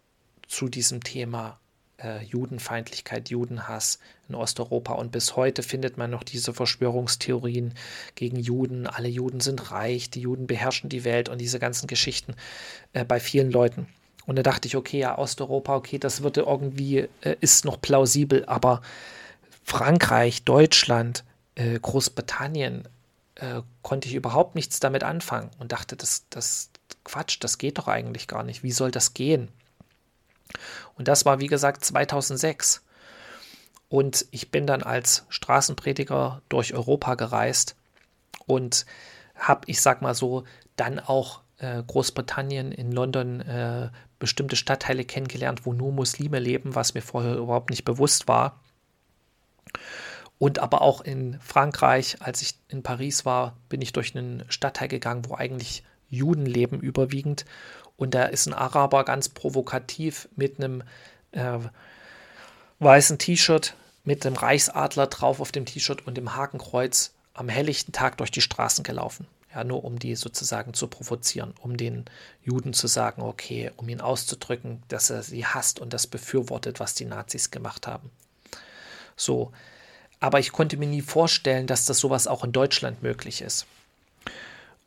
zu 0.48 0.68
diesem 0.68 1.04
Thema 1.04 1.60
äh, 2.02 2.22
Judenfeindlichkeit, 2.24 3.30
Judenhass 3.30 3.98
in 4.28 4.34
Osteuropa. 4.34 4.94
Und 4.94 5.12
bis 5.12 5.36
heute 5.36 5.62
findet 5.62 5.96
man 5.96 6.10
noch 6.10 6.22
diese 6.22 6.52
Verschwörungstheorien 6.52 7.74
gegen 8.14 8.36
Juden. 8.38 8.86
Alle 8.86 9.08
Juden 9.08 9.40
sind 9.40 9.70
reich, 9.70 10.10
die 10.10 10.20
Juden 10.20 10.46
beherrschen 10.46 10.88
die 10.90 11.04
Welt 11.04 11.28
und 11.28 11.38
diese 11.38 11.58
ganzen 11.58 11.86
Geschichten 11.86 12.34
äh, 12.92 13.04
bei 13.04 13.20
vielen 13.20 13.50
Leuten. 13.50 13.86
Und 14.26 14.36
da 14.36 14.42
dachte 14.42 14.68
ich, 14.68 14.76
okay, 14.76 15.00
ja, 15.00 15.18
Osteuropa, 15.18 15.76
okay, 15.76 15.98
das 15.98 16.22
wird 16.22 16.36
irgendwie, 16.36 17.08
äh, 17.22 17.36
ist 17.40 17.64
noch 17.64 17.80
plausibel, 17.80 18.44
aber 18.46 18.82
Frankreich, 19.64 20.44
Deutschland, 20.44 21.24
äh, 21.54 21.78
Großbritannien, 21.78 22.86
äh, 23.36 23.62
konnte 23.82 24.08
ich 24.08 24.14
überhaupt 24.14 24.54
nichts 24.54 24.80
damit 24.80 25.02
anfangen 25.02 25.50
und 25.58 25.72
dachte, 25.72 25.96
das, 25.96 26.24
das 26.30 26.70
Quatsch, 27.04 27.38
das 27.40 27.58
geht 27.58 27.78
doch 27.78 27.88
eigentlich 27.88 28.28
gar 28.28 28.42
nicht. 28.42 28.62
Wie 28.62 28.72
soll 28.72 28.90
das 28.90 29.14
gehen? 29.14 29.48
Und 30.96 31.08
das 31.08 31.24
war, 31.24 31.40
wie 31.40 31.46
gesagt, 31.46 31.84
2006. 31.84 32.82
Und 33.88 34.26
ich 34.30 34.50
bin 34.50 34.66
dann 34.66 34.82
als 34.82 35.26
Straßenprediger 35.28 36.42
durch 36.48 36.74
Europa 36.74 37.14
gereist 37.14 37.76
und 38.46 38.86
habe, 39.34 39.62
ich 39.66 39.80
sag 39.80 40.02
mal 40.02 40.14
so, 40.14 40.44
dann 40.76 41.00
auch 41.00 41.40
äh, 41.58 41.82
Großbritannien 41.82 42.72
in 42.72 42.92
London 42.92 43.40
äh, 43.40 43.90
bestimmte 44.18 44.56
Stadtteile 44.56 45.04
kennengelernt, 45.04 45.66
wo 45.66 45.72
nur 45.72 45.92
Muslime 45.92 46.38
leben, 46.38 46.74
was 46.74 46.94
mir 46.94 47.02
vorher 47.02 47.36
überhaupt 47.36 47.70
nicht 47.70 47.84
bewusst 47.84 48.28
war. 48.28 48.60
Und 50.38 50.58
aber 50.58 50.82
auch 50.82 51.00
in 51.00 51.38
Frankreich, 51.40 52.16
als 52.20 52.42
ich 52.42 52.54
in 52.68 52.82
Paris 52.82 53.26
war, 53.26 53.56
bin 53.68 53.82
ich 53.82 53.92
durch 53.92 54.16
einen 54.16 54.44
Stadtteil 54.48 54.88
gegangen, 54.88 55.24
wo 55.28 55.34
eigentlich 55.34 55.82
Juden 56.08 56.46
leben 56.46 56.80
überwiegend. 56.80 57.44
Und 58.00 58.14
da 58.14 58.24
ist 58.24 58.46
ein 58.46 58.54
Araber 58.54 59.04
ganz 59.04 59.28
provokativ 59.28 60.26
mit 60.34 60.56
einem 60.56 60.82
äh, 61.32 61.58
weißen 62.78 63.18
T-Shirt, 63.18 63.74
mit 64.04 64.24
dem 64.24 64.32
Reichsadler 64.32 65.06
drauf 65.06 65.38
auf 65.38 65.52
dem 65.52 65.66
T-Shirt 65.66 66.06
und 66.06 66.16
dem 66.16 66.34
Hakenkreuz 66.34 67.12
am 67.34 67.50
helllichten 67.50 67.92
Tag 67.92 68.16
durch 68.16 68.30
die 68.30 68.40
Straßen 68.40 68.84
gelaufen. 68.84 69.26
Ja, 69.54 69.64
nur 69.64 69.84
um 69.84 69.98
die 69.98 70.16
sozusagen 70.16 70.72
zu 70.72 70.86
provozieren, 70.86 71.52
um 71.60 71.76
den 71.76 72.06
Juden 72.42 72.72
zu 72.72 72.86
sagen, 72.86 73.20
okay, 73.20 73.70
um 73.76 73.86
ihn 73.90 74.00
auszudrücken, 74.00 74.82
dass 74.88 75.10
er 75.10 75.22
sie 75.22 75.44
hasst 75.44 75.78
und 75.78 75.92
das 75.92 76.06
befürwortet, 76.06 76.80
was 76.80 76.94
die 76.94 77.04
Nazis 77.04 77.50
gemacht 77.50 77.86
haben. 77.86 78.10
So. 79.14 79.52
Aber 80.20 80.38
ich 80.38 80.52
konnte 80.52 80.78
mir 80.78 80.86
nie 80.86 81.02
vorstellen, 81.02 81.66
dass 81.66 81.84
das 81.84 81.98
sowas 81.98 82.26
auch 82.26 82.44
in 82.44 82.52
Deutschland 82.52 83.02
möglich 83.02 83.42
ist. 83.42 83.66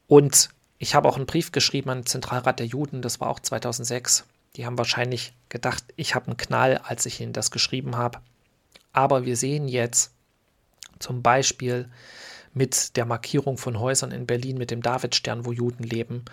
Und 0.08 0.50
ich 0.84 0.96
habe 0.96 1.10
auch 1.10 1.16
einen 1.16 1.26
Brief 1.26 1.52
geschrieben 1.52 1.90
an 1.90 2.00
den 2.00 2.06
Zentralrat 2.06 2.60
der 2.60 2.68
Juden, 2.68 3.02
das 3.02 3.20
war 3.20 3.30
auch 3.30 3.40
2006. 3.40 4.26
Die 4.56 4.66
haben 4.66 4.78
wahrscheinlich 4.78 5.34
gedacht, 5.50 5.84
ich 5.96 6.14
habe 6.14 6.28
einen 6.28 6.38
Knall, 6.38 6.78
als 6.78 7.06
ich 7.06 7.20
ihnen 7.20 7.34
das 7.34 7.50
geschrieben 7.50 7.98
habe. 7.98 8.20
Aber 8.92 9.26
wir 9.26 9.36
sehen 9.36 9.68
jetzt 9.68 10.12
zum 11.00 11.24
Beispiel, 11.24 11.90
mit 12.54 12.96
der 12.98 13.06
Markierung 13.06 13.58
von 13.58 13.80
Häusern 13.80 14.12
in 14.12 14.26
Berlin 14.26 14.58
mit 14.58 14.72
dem 14.72 14.82
Davidstern, 14.82 15.46
wo 15.46 15.52
Juden 15.52 15.84
leben. 15.84 16.24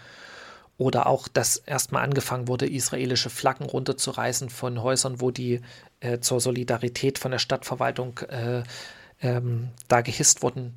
Oder 0.78 1.06
auch, 1.06 1.28
dass 1.28 1.56
erstmal 1.56 2.04
angefangen 2.04 2.48
wurde, 2.48 2.66
israelische 2.66 3.30
Flaggen 3.30 3.66
runterzureißen 3.66 4.48
von 4.48 4.82
Häusern, 4.82 5.20
wo 5.20 5.30
die 5.30 5.60
äh, 6.00 6.20
zur 6.20 6.40
Solidarität 6.40 7.18
von 7.18 7.32
der 7.32 7.38
Stadtverwaltung 7.38 8.18
äh, 8.28 8.62
ähm, 9.20 9.68
da 9.88 10.00
gehisst 10.00 10.42
wurden. 10.42 10.76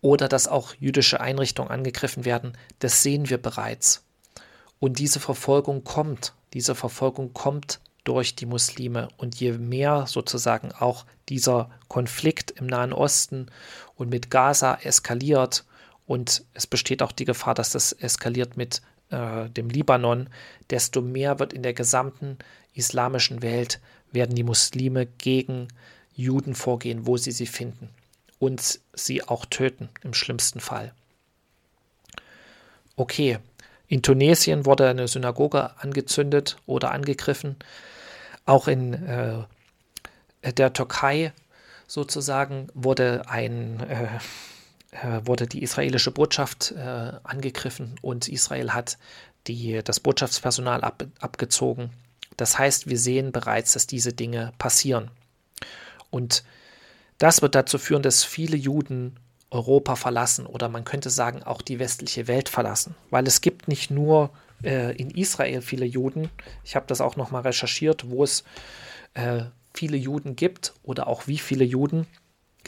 Oder 0.00 0.28
dass 0.28 0.48
auch 0.48 0.74
jüdische 0.78 1.20
Einrichtungen 1.20 1.70
angegriffen 1.70 2.24
werden. 2.24 2.56
Das 2.78 3.02
sehen 3.02 3.28
wir 3.28 3.38
bereits. 3.38 4.02
Und 4.78 4.98
diese 4.98 5.20
Verfolgung 5.20 5.84
kommt. 5.84 6.32
Diese 6.54 6.74
Verfolgung 6.74 7.34
kommt 7.34 7.80
durch 8.04 8.34
die 8.34 8.46
Muslime. 8.46 9.08
Und 9.18 9.36
je 9.36 9.52
mehr 9.52 10.06
sozusagen 10.06 10.72
auch 10.72 11.04
dieser 11.28 11.70
Konflikt 11.88 12.50
im 12.52 12.66
Nahen 12.66 12.92
Osten 12.92 13.46
und 13.96 14.08
mit 14.08 14.30
Gaza 14.30 14.78
eskaliert, 14.82 15.64
und 16.06 16.42
es 16.54 16.66
besteht 16.66 17.02
auch 17.02 17.12
die 17.12 17.24
Gefahr, 17.24 17.54
dass 17.54 17.70
das 17.70 17.92
eskaliert 17.92 18.56
mit 18.56 18.82
äh, 19.10 19.48
dem 19.48 19.68
Libanon, 19.68 20.28
desto 20.68 21.02
mehr 21.02 21.38
wird 21.38 21.52
in 21.52 21.62
der 21.62 21.72
gesamten 21.72 22.36
islamischen 22.74 23.42
Welt, 23.42 23.80
werden 24.10 24.34
die 24.34 24.42
Muslime 24.42 25.06
gegen 25.06 25.68
Juden 26.16 26.56
vorgehen, 26.56 27.06
wo 27.06 27.16
sie 27.16 27.30
sie 27.30 27.46
finden 27.46 27.90
und 28.40 28.80
sie 28.92 29.22
auch 29.22 29.44
töten, 29.46 29.88
im 30.02 30.14
schlimmsten 30.14 30.58
Fall. 30.58 30.92
Okay, 32.96 33.38
in 33.86 34.02
Tunesien 34.02 34.66
wurde 34.66 34.88
eine 34.88 35.06
Synagoge 35.06 35.78
angezündet 35.78 36.56
oder 36.66 36.90
angegriffen. 36.90 37.56
Auch 38.46 38.66
in 38.66 38.94
äh, 38.94 39.44
der 40.52 40.72
Türkei 40.72 41.32
sozusagen 41.86 42.68
wurde 42.74 43.22
ein 43.28 43.80
äh, 43.80 44.08
äh, 44.92 45.20
wurde 45.24 45.46
die 45.46 45.62
israelische 45.62 46.10
Botschaft 46.10 46.72
äh, 46.72 47.12
angegriffen 47.22 47.94
und 48.02 48.28
Israel 48.28 48.72
hat 48.72 48.98
die, 49.46 49.82
das 49.84 50.00
Botschaftspersonal 50.00 50.82
ab, 50.82 51.04
abgezogen. 51.20 51.90
Das 52.36 52.58
heißt, 52.58 52.88
wir 52.88 52.98
sehen 52.98 53.32
bereits, 53.32 53.72
dass 53.74 53.86
diese 53.86 54.12
Dinge 54.12 54.52
passieren. 54.58 55.10
Und 56.10 56.42
das 57.20 57.42
wird 57.42 57.54
dazu 57.54 57.78
führen, 57.78 58.02
dass 58.02 58.24
viele 58.24 58.56
Juden 58.56 59.16
Europa 59.50 59.94
verlassen 59.94 60.46
oder 60.46 60.68
man 60.68 60.84
könnte 60.84 61.10
sagen 61.10 61.42
auch 61.42 61.60
die 61.62 61.78
westliche 61.78 62.26
Welt 62.26 62.48
verlassen, 62.48 62.94
weil 63.10 63.26
es 63.26 63.42
gibt 63.42 63.68
nicht 63.68 63.90
nur 63.90 64.30
äh, 64.64 64.96
in 64.96 65.10
Israel 65.10 65.60
viele 65.60 65.84
Juden. 65.84 66.30
Ich 66.64 66.76
habe 66.76 66.86
das 66.88 67.00
auch 67.00 67.16
noch 67.16 67.30
mal 67.30 67.42
recherchiert, 67.42 68.10
wo 68.10 68.24
es 68.24 68.42
äh, 69.14 69.42
viele 69.74 69.98
Juden 69.98 70.34
gibt 70.34 70.72
oder 70.82 71.08
auch 71.08 71.26
wie 71.26 71.38
viele 71.38 71.64
Juden. 71.64 72.06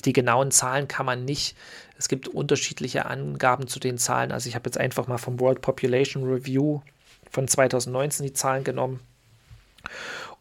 Die 0.04 0.12
genauen 0.12 0.50
Zahlen 0.50 0.86
kann 0.86 1.06
man 1.06 1.24
nicht. 1.24 1.56
Es 1.96 2.08
gibt 2.08 2.28
unterschiedliche 2.28 3.06
Angaben 3.06 3.68
zu 3.68 3.80
den 3.80 3.96
Zahlen. 3.96 4.32
Also 4.32 4.48
ich 4.48 4.54
habe 4.54 4.66
jetzt 4.66 4.78
einfach 4.78 5.06
mal 5.06 5.18
vom 5.18 5.40
World 5.40 5.62
Population 5.62 6.24
Review 6.24 6.80
von 7.30 7.48
2019 7.48 8.26
die 8.26 8.32
Zahlen 8.34 8.64
genommen. 8.64 9.00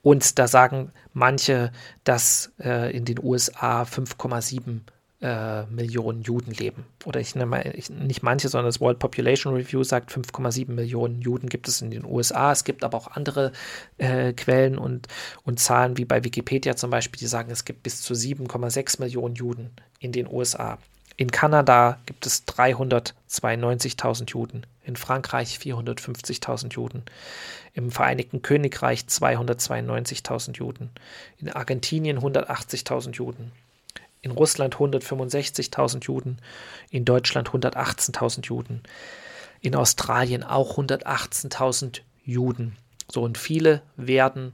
Und 0.03 0.39
da 0.39 0.48
sagen 0.48 0.91
manche, 1.13 1.72
dass 2.03 2.51
äh, 2.60 2.96
in 2.96 3.05
den 3.05 3.20
USA 3.22 3.84
5,7 3.84 4.81
äh, 5.22 5.65
Millionen 5.65 6.24
Juden 6.24 6.51
leben. 6.51 6.86
Oder 7.05 7.20
ich 7.20 7.36
nenne 7.36 7.74
ich, 7.75 7.89
nicht 7.91 8.24
manche, 8.24 8.50
sondern 8.50 8.67
das 8.67 8.81
World 8.81 8.98
Population 8.98 9.53
Review 9.53 9.84
sagt 9.84 10.12
5,7 10.12 10.72
Millionen 10.72 11.22
Juden 11.22 11.48
gibt 11.48 11.67
es 11.67 11.81
in 11.81 11.91
den 11.91 12.05
USA. 12.05 12.51
Es 12.51 12.63
gibt 12.63 12.84
aber 12.84 12.98
auch 12.98 13.08
andere 13.08 13.51
äh, 14.00 14.34
Quellen 14.34 14.79
und, 14.79 15.08
und 15.43 15.60
Zahlen, 15.60 15.98
wie 15.98 16.05
bei 16.05 16.24
Wikipedia 16.24 16.75
zum 16.75 16.89
Beispiel, 16.89 17.20
die 17.20 17.27
sagen, 17.27 17.51
es 17.51 17.65
gibt 17.65 17.84
bis 17.84 18.01
zu 18.01 18.15
7,6 18.15 19.00
Millionen 19.00 19.36
Juden 19.36 19.70
in 20.00 20.12
den 20.12 20.27
USA. 20.27 20.79
In 21.17 21.29
Kanada 21.29 22.00
gibt 22.08 22.25
es 22.25 22.48
392.000 22.48 24.31
Juden, 24.31 24.65
in 24.84 24.96
Frankreich 24.96 25.58
450.000 25.58 26.74
Juden, 26.74 27.04
im 27.74 27.92
Vereinigten 27.92 28.42
Königreich 28.42 29.02
292.000 29.02 30.58
Juden, 30.58 30.90
in 31.38 31.50
Argentinien 31.50 32.20
180.000 32.20 33.12
Juden, 33.12 33.52
in 34.22 34.32
Russland 34.32 34.76
165.000 34.76 36.04
Juden, 36.06 36.38
in 36.90 37.06
Deutschland 37.06 37.50
118.000 37.50 38.46
Juden, 38.46 38.84
in 39.62 39.76
Australien 39.76 40.44
auch 40.44 40.78
118.000 40.78 42.02
Juden. 42.26 42.76
So 43.12 43.24
und 43.24 43.38
viele 43.38 43.82
werden, 43.96 44.54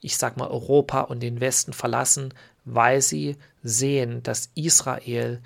ich 0.00 0.16
sag 0.16 0.36
mal, 0.36 0.48
Europa 0.48 1.02
und 1.02 1.20
den 1.20 1.40
Westen 1.40 1.72
verlassen, 1.72 2.34
weil 2.64 3.00
sie 3.02 3.36
sehen, 3.62 4.22
dass 4.22 4.50
Israel 4.54 5.40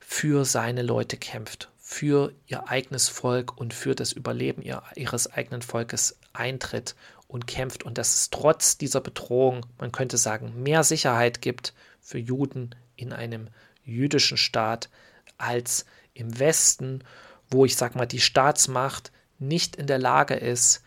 für 0.00 0.44
seine 0.44 0.82
Leute 0.82 1.16
kämpft, 1.16 1.70
für 1.90 2.34
ihr 2.46 2.68
eigenes 2.68 3.08
Volk 3.08 3.56
und 3.56 3.72
für 3.72 3.94
das 3.94 4.12
Überleben 4.12 4.62
ihres 4.94 5.26
eigenen 5.32 5.62
Volkes 5.62 6.18
eintritt 6.34 6.94
und 7.28 7.46
kämpft 7.46 7.82
und 7.82 7.96
dass 7.96 8.14
es 8.14 8.28
trotz 8.28 8.76
dieser 8.76 9.00
Bedrohung, 9.00 9.64
man 9.78 9.90
könnte 9.90 10.18
sagen, 10.18 10.62
mehr 10.62 10.84
Sicherheit 10.84 11.40
gibt 11.40 11.72
für 12.02 12.18
Juden 12.18 12.74
in 12.96 13.14
einem 13.14 13.48
jüdischen 13.86 14.36
Staat 14.36 14.90
als 15.38 15.86
im 16.12 16.38
Westen, 16.38 17.04
wo 17.50 17.64
ich 17.64 17.74
sag 17.74 17.96
mal 17.96 18.04
die 18.04 18.20
Staatsmacht 18.20 19.10
nicht 19.38 19.74
in 19.74 19.86
der 19.86 19.98
Lage 19.98 20.34
ist, 20.34 20.82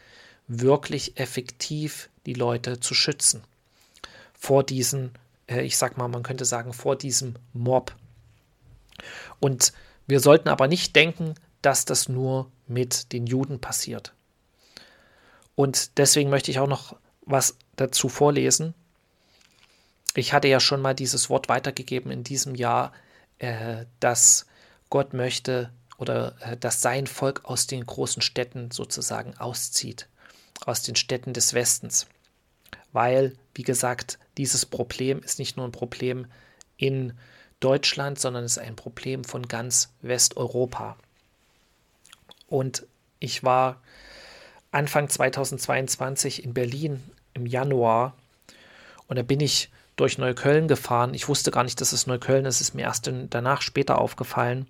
wirklich 0.47 1.17
effektiv 1.19 2.09
die 2.27 2.35
Leute 2.35 2.79
zu 2.79 2.93
schützen 2.93 3.43
vor 4.37 4.63
diesen, 4.63 5.13
äh, 5.47 5.61
ich 5.61 5.77
sag 5.77 5.97
mal, 5.97 6.09
man 6.09 6.21
könnte 6.21 6.45
sagen, 6.45 6.73
vor 6.73 6.95
diesem 6.95 7.37
Mob. 7.53 7.95
Und 9.39 9.73
wir 10.11 10.19
sollten 10.19 10.49
aber 10.49 10.67
nicht 10.67 10.95
denken, 10.95 11.35
dass 11.61 11.85
das 11.85 12.09
nur 12.09 12.51
mit 12.67 13.13
den 13.13 13.25
Juden 13.27 13.61
passiert. 13.61 14.13
Und 15.55 15.97
deswegen 15.97 16.29
möchte 16.29 16.51
ich 16.51 16.59
auch 16.59 16.67
noch 16.67 16.97
was 17.21 17.55
dazu 17.77 18.09
vorlesen. 18.09 18.73
Ich 20.13 20.33
hatte 20.33 20.49
ja 20.49 20.59
schon 20.59 20.81
mal 20.81 20.93
dieses 20.93 21.29
Wort 21.29 21.47
weitergegeben 21.47 22.11
in 22.11 22.25
diesem 22.25 22.55
Jahr, 22.55 22.91
äh, 23.37 23.85
dass 24.01 24.47
Gott 24.89 25.13
möchte 25.13 25.71
oder 25.97 26.35
äh, 26.41 26.57
dass 26.57 26.81
sein 26.81 27.07
Volk 27.07 27.45
aus 27.45 27.65
den 27.65 27.85
großen 27.85 28.21
Städten 28.21 28.69
sozusagen 28.71 29.37
auszieht, 29.37 30.09
aus 30.65 30.83
den 30.83 30.97
Städten 30.97 31.31
des 31.31 31.53
Westens. 31.53 32.07
Weil, 32.91 33.37
wie 33.55 33.63
gesagt, 33.63 34.19
dieses 34.37 34.65
Problem 34.65 35.23
ist 35.23 35.39
nicht 35.39 35.55
nur 35.55 35.65
ein 35.65 35.71
Problem 35.71 36.25
in 36.75 37.13
Deutschland, 37.61 38.19
sondern 38.19 38.43
es 38.43 38.57
ist 38.57 38.63
ein 38.63 38.75
Problem 38.75 39.23
von 39.23 39.47
ganz 39.47 39.93
Westeuropa. 40.01 40.97
Und 42.47 42.85
ich 43.19 43.43
war 43.43 43.77
Anfang 44.71 45.07
2022 45.07 46.43
in 46.43 46.53
Berlin 46.53 47.01
im 47.33 47.45
Januar 47.45 48.13
und 49.07 49.15
da 49.15 49.23
bin 49.23 49.39
ich 49.39 49.69
durch 49.95 50.17
Neukölln 50.17 50.67
gefahren. 50.67 51.13
Ich 51.13 51.27
wusste 51.27 51.51
gar 51.51 51.63
nicht, 51.63 51.79
dass 51.79 51.93
es 51.93 52.07
Neukölln 52.07 52.45
ist, 52.45 52.55
es 52.55 52.69
ist 52.69 52.73
mir 52.73 52.83
erst 52.83 53.09
danach 53.29 53.61
später 53.61 53.99
aufgefallen. 53.99 54.67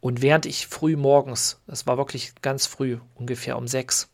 Und 0.00 0.22
während 0.22 0.46
ich 0.46 0.66
früh 0.66 0.96
morgens, 0.96 1.60
das 1.66 1.86
war 1.86 1.98
wirklich 1.98 2.32
ganz 2.42 2.66
früh, 2.66 2.98
ungefähr 3.14 3.56
um 3.56 3.68
sechs, 3.68 4.08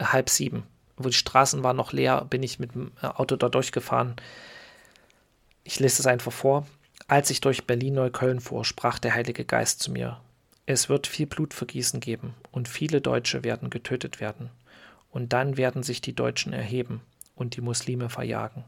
halb 0.00 0.28
sieben, 0.28 0.64
wo 0.96 1.08
die 1.08 1.14
Straßen 1.14 1.62
waren 1.62 1.76
noch 1.76 1.92
leer, 1.92 2.26
bin 2.28 2.42
ich 2.42 2.58
mit 2.58 2.74
dem 2.74 2.92
Auto 3.00 3.36
da 3.36 3.48
durchgefahren. 3.48 4.16
Ich 5.64 5.78
lese 5.78 6.02
es 6.02 6.06
einfach 6.06 6.32
vor. 6.32 6.66
Als 7.08 7.30
ich 7.30 7.40
durch 7.40 7.66
Berlin-Neukölln 7.66 8.40
fuhr, 8.40 8.64
sprach 8.64 8.98
der 8.98 9.14
Heilige 9.14 9.44
Geist 9.44 9.80
zu 9.80 9.90
mir: 9.90 10.20
Es 10.66 10.88
wird 10.88 11.06
viel 11.06 11.26
Blutvergießen 11.26 12.00
geben 12.00 12.34
und 12.50 12.68
viele 12.68 13.00
Deutsche 13.00 13.44
werden 13.44 13.70
getötet 13.70 14.20
werden. 14.20 14.50
Und 15.10 15.32
dann 15.32 15.56
werden 15.56 15.82
sich 15.82 16.00
die 16.00 16.14
Deutschen 16.14 16.52
erheben 16.52 17.02
und 17.34 17.56
die 17.56 17.60
Muslime 17.60 18.08
verjagen. 18.08 18.64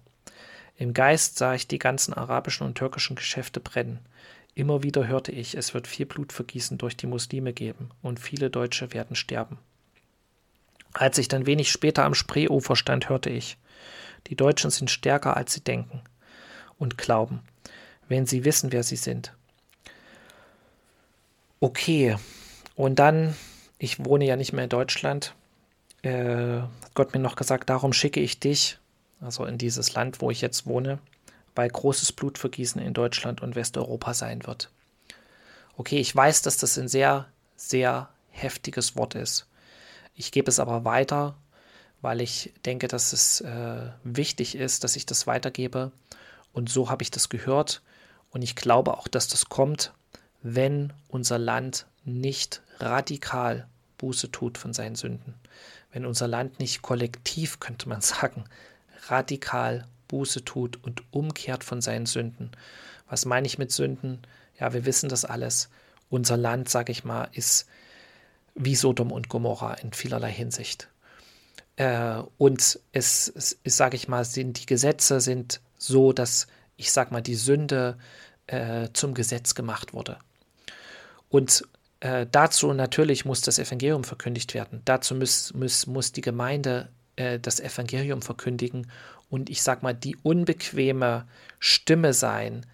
Im 0.76 0.92
Geist 0.92 1.38
sah 1.38 1.54
ich 1.54 1.68
die 1.68 1.78
ganzen 1.78 2.12
arabischen 2.12 2.66
und 2.66 2.76
türkischen 2.76 3.16
Geschäfte 3.16 3.60
brennen. 3.60 4.00
Immer 4.54 4.82
wieder 4.82 5.06
hörte 5.06 5.32
ich, 5.32 5.56
es 5.56 5.72
wird 5.72 5.86
viel 5.86 6.06
Blutvergießen 6.06 6.78
durch 6.78 6.96
die 6.96 7.06
Muslime 7.06 7.52
geben 7.52 7.90
und 8.02 8.20
viele 8.20 8.50
Deutsche 8.50 8.92
werden 8.92 9.16
sterben. 9.16 9.58
Als 10.92 11.18
ich 11.18 11.28
dann 11.28 11.46
wenig 11.46 11.70
später 11.70 12.04
am 12.04 12.14
Spreeufer 12.14 12.76
stand, 12.76 13.08
hörte 13.08 13.30
ich, 13.30 13.56
die 14.28 14.36
Deutschen 14.36 14.70
sind 14.70 14.90
stärker, 14.90 15.36
als 15.36 15.52
sie 15.52 15.62
denken 15.62 16.02
und 16.78 16.98
glauben, 16.98 17.40
wenn 18.08 18.26
sie 18.26 18.44
wissen, 18.44 18.72
wer 18.72 18.82
sie 18.82 18.96
sind. 18.96 19.32
Okay, 21.60 22.16
und 22.76 22.98
dann, 22.98 23.34
ich 23.78 24.04
wohne 24.04 24.26
ja 24.26 24.36
nicht 24.36 24.52
mehr 24.52 24.64
in 24.64 24.70
Deutschland, 24.70 25.34
äh, 26.02 26.60
hat 26.60 26.94
Gott 26.94 27.14
mir 27.14 27.20
noch 27.20 27.36
gesagt, 27.36 27.70
darum 27.70 27.92
schicke 27.92 28.20
ich 28.20 28.38
dich, 28.38 28.78
also 29.20 29.44
in 29.44 29.58
dieses 29.58 29.94
Land, 29.94 30.20
wo 30.20 30.30
ich 30.30 30.40
jetzt 30.40 30.66
wohne, 30.66 30.98
weil 31.54 31.68
großes 31.68 32.12
Blutvergießen 32.12 32.82
in 32.82 32.94
Deutschland 32.94 33.40
und 33.40 33.54
Westeuropa 33.54 34.12
sein 34.12 34.46
wird. 34.46 34.70
Okay, 35.76 35.98
ich 35.98 36.14
weiß, 36.14 36.42
dass 36.42 36.56
das 36.56 36.78
ein 36.78 36.88
sehr, 36.88 37.26
sehr 37.56 38.08
heftiges 38.30 38.96
Wort 38.96 39.14
ist. 39.14 39.46
Ich 40.14 40.32
gebe 40.32 40.48
es 40.48 40.60
aber 40.60 40.84
weiter, 40.84 41.36
weil 42.00 42.20
ich 42.20 42.52
denke, 42.64 42.86
dass 42.86 43.12
es 43.12 43.40
äh, 43.40 43.90
wichtig 44.04 44.56
ist, 44.56 44.84
dass 44.84 44.96
ich 44.96 45.06
das 45.06 45.26
weitergebe. 45.26 45.90
Und 46.52 46.68
so 46.68 46.90
habe 46.90 47.02
ich 47.02 47.10
das 47.10 47.28
gehört. 47.28 47.82
Und 48.34 48.42
ich 48.42 48.56
glaube 48.56 48.98
auch, 48.98 49.06
dass 49.06 49.28
das 49.28 49.48
kommt, 49.48 49.92
wenn 50.42 50.92
unser 51.06 51.38
Land 51.38 51.86
nicht 52.04 52.62
radikal 52.80 53.68
Buße 53.96 54.32
tut 54.32 54.58
von 54.58 54.74
seinen 54.74 54.96
Sünden. 54.96 55.34
Wenn 55.92 56.04
unser 56.04 56.26
Land 56.26 56.58
nicht 56.58 56.82
kollektiv, 56.82 57.60
könnte 57.60 57.88
man 57.88 58.00
sagen, 58.02 58.44
radikal 59.06 59.86
Buße 60.08 60.44
tut 60.44 60.82
und 60.82 61.04
umkehrt 61.12 61.62
von 61.62 61.80
seinen 61.80 62.06
Sünden. 62.06 62.50
Was 63.08 63.24
meine 63.24 63.46
ich 63.46 63.56
mit 63.56 63.70
Sünden? 63.70 64.20
Ja, 64.58 64.72
wir 64.72 64.84
wissen 64.84 65.08
das 65.08 65.24
alles. 65.24 65.70
Unser 66.10 66.36
Land, 66.36 66.68
sage 66.68 66.90
ich 66.90 67.04
mal, 67.04 67.28
ist 67.32 67.68
wie 68.56 68.74
Sodom 68.74 69.12
und 69.12 69.28
Gomorra 69.28 69.74
in 69.74 69.92
vielerlei 69.92 70.32
Hinsicht. 70.32 70.88
Äh, 71.76 72.20
und 72.38 72.80
es, 72.90 73.32
es 73.32 73.58
sage 73.64 73.94
ich 73.94 74.08
mal, 74.08 74.24
sind 74.24 74.60
die 74.60 74.66
Gesetze 74.66 75.20
sind 75.20 75.60
so, 75.78 76.12
dass 76.12 76.48
ich 76.76 76.92
sage 76.92 77.12
mal 77.12 77.22
die 77.22 77.34
Sünde 77.34 77.98
äh, 78.46 78.88
zum 78.92 79.14
Gesetz 79.14 79.54
gemacht 79.54 79.92
wurde. 79.92 80.18
Und 81.28 81.66
äh, 82.00 82.26
dazu 82.30 82.72
natürlich 82.72 83.24
muss 83.24 83.40
das 83.40 83.58
Evangelium 83.58 84.04
verkündigt 84.04 84.54
werden. 84.54 84.82
Dazu 84.84 85.14
muss, 85.14 85.54
muss, 85.54 85.86
muss 85.86 86.12
die 86.12 86.20
Gemeinde 86.20 86.88
äh, 87.16 87.38
das 87.38 87.60
Evangelium 87.60 88.22
verkündigen 88.22 88.90
und 89.30 89.50
ich 89.50 89.62
sage 89.62 89.80
mal 89.82 89.94
die 89.94 90.16
unbequeme 90.22 91.26
Stimme 91.58 92.12
sein, 92.12 92.66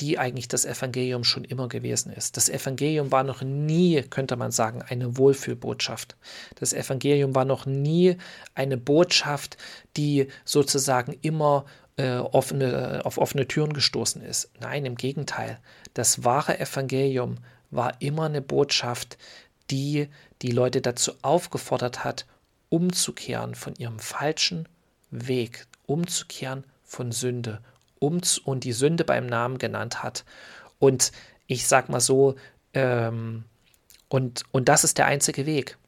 die 0.00 0.18
eigentlich 0.18 0.48
das 0.48 0.64
Evangelium 0.64 1.24
schon 1.24 1.44
immer 1.44 1.68
gewesen 1.68 2.12
ist. 2.12 2.36
Das 2.36 2.48
Evangelium 2.48 3.12
war 3.12 3.22
noch 3.22 3.42
nie, 3.42 4.02
könnte 4.02 4.36
man 4.36 4.50
sagen, 4.50 4.82
eine 4.82 5.18
Wohlfühlbotschaft. 5.18 6.16
Das 6.56 6.72
Evangelium 6.72 7.34
war 7.34 7.44
noch 7.44 7.66
nie 7.66 8.16
eine 8.54 8.76
Botschaft, 8.76 9.58
die 9.96 10.28
sozusagen 10.44 11.16
immer 11.20 11.66
äh, 11.96 12.16
offene, 12.16 13.02
auf 13.04 13.18
offene 13.18 13.46
Türen 13.46 13.74
gestoßen 13.74 14.22
ist. 14.22 14.50
Nein, 14.60 14.86
im 14.86 14.94
Gegenteil. 14.94 15.58
Das 15.92 16.24
wahre 16.24 16.58
Evangelium 16.58 17.36
war 17.70 18.00
immer 18.00 18.24
eine 18.24 18.42
Botschaft, 18.42 19.18
die 19.70 20.08
die 20.42 20.50
Leute 20.50 20.80
dazu 20.80 21.12
aufgefordert 21.22 22.02
hat, 22.04 22.26
umzukehren 22.70 23.54
von 23.54 23.74
ihrem 23.76 23.98
falschen 23.98 24.66
Weg, 25.10 25.66
umzukehren 25.86 26.64
von 26.84 27.12
Sünde, 27.12 27.60
uns 28.00 28.38
und 28.38 28.64
die 28.64 28.72
Sünde 28.72 29.04
beim 29.04 29.26
Namen 29.26 29.58
genannt 29.58 30.02
hat. 30.02 30.24
Und 30.80 31.12
ich 31.46 31.68
sag 31.68 31.88
mal 31.88 32.00
so, 32.00 32.34
ähm, 32.74 33.44
und, 34.08 34.42
und 34.50 34.68
das 34.68 34.82
ist 34.82 34.98
der 34.98 35.06
einzige 35.06 35.46
Weg. 35.46 35.78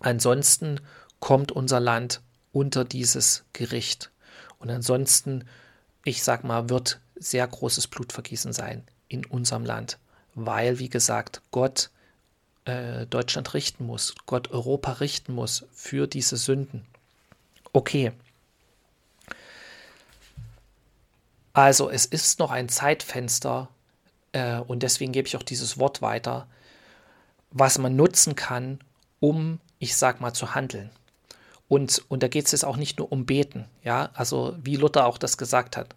Ansonsten 0.00 0.80
kommt 1.20 1.52
unser 1.52 1.78
Land 1.78 2.20
unter 2.52 2.84
dieses 2.84 3.44
Gericht. 3.52 4.10
Und 4.58 4.70
ansonsten, 4.70 5.44
ich 6.04 6.22
sag 6.22 6.42
mal, 6.42 6.68
wird 6.68 7.00
sehr 7.14 7.46
großes 7.46 7.86
Blutvergießen 7.88 8.52
sein 8.52 8.84
in 9.08 9.24
unserem 9.24 9.64
Land, 9.64 9.98
weil, 10.34 10.78
wie 10.78 10.88
gesagt, 10.88 11.42
Gott 11.50 11.90
äh, 12.64 13.06
Deutschland 13.06 13.54
richten 13.54 13.86
muss, 13.86 14.14
Gott 14.26 14.50
Europa 14.50 14.92
richten 14.92 15.34
muss 15.34 15.64
für 15.72 16.06
diese 16.06 16.36
Sünden. 16.36 16.86
Okay, 17.72 18.12
Also 21.58 21.90
es 21.90 22.06
ist 22.06 22.38
noch 22.38 22.52
ein 22.52 22.68
Zeitfenster 22.68 23.68
äh, 24.30 24.58
und 24.58 24.84
deswegen 24.84 25.10
gebe 25.10 25.26
ich 25.26 25.36
auch 25.36 25.42
dieses 25.42 25.76
Wort 25.76 26.00
weiter, 26.00 26.46
was 27.50 27.78
man 27.78 27.96
nutzen 27.96 28.36
kann, 28.36 28.78
um, 29.18 29.58
ich 29.80 29.96
sag 29.96 30.20
mal, 30.20 30.32
zu 30.32 30.54
handeln. 30.54 30.88
Und, 31.66 32.04
und 32.06 32.22
da 32.22 32.28
geht 32.28 32.46
es 32.46 32.52
jetzt 32.52 32.64
auch 32.64 32.76
nicht 32.76 33.00
nur 33.00 33.10
um 33.10 33.26
Beten, 33.26 33.64
ja, 33.82 34.10
also 34.14 34.56
wie 34.62 34.76
Luther 34.76 35.04
auch 35.04 35.18
das 35.18 35.36
gesagt 35.36 35.76
hat, 35.76 35.96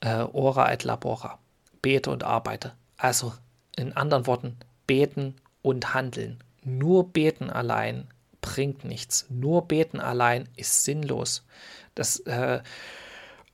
äh, 0.00 0.24
ora 0.32 0.72
et 0.72 0.82
labora, 0.82 1.38
bete 1.82 2.10
und 2.10 2.24
arbeite. 2.24 2.72
Also 2.96 3.32
in 3.76 3.92
anderen 3.92 4.26
Worten, 4.26 4.56
beten 4.88 5.36
und 5.62 5.94
handeln. 5.94 6.42
Nur 6.64 7.12
beten 7.12 7.48
allein 7.48 8.08
bringt 8.40 8.84
nichts. 8.84 9.26
Nur 9.28 9.68
beten 9.68 10.00
allein 10.00 10.48
ist 10.56 10.82
sinnlos. 10.82 11.44
Das, 11.94 12.18
äh, 12.26 12.60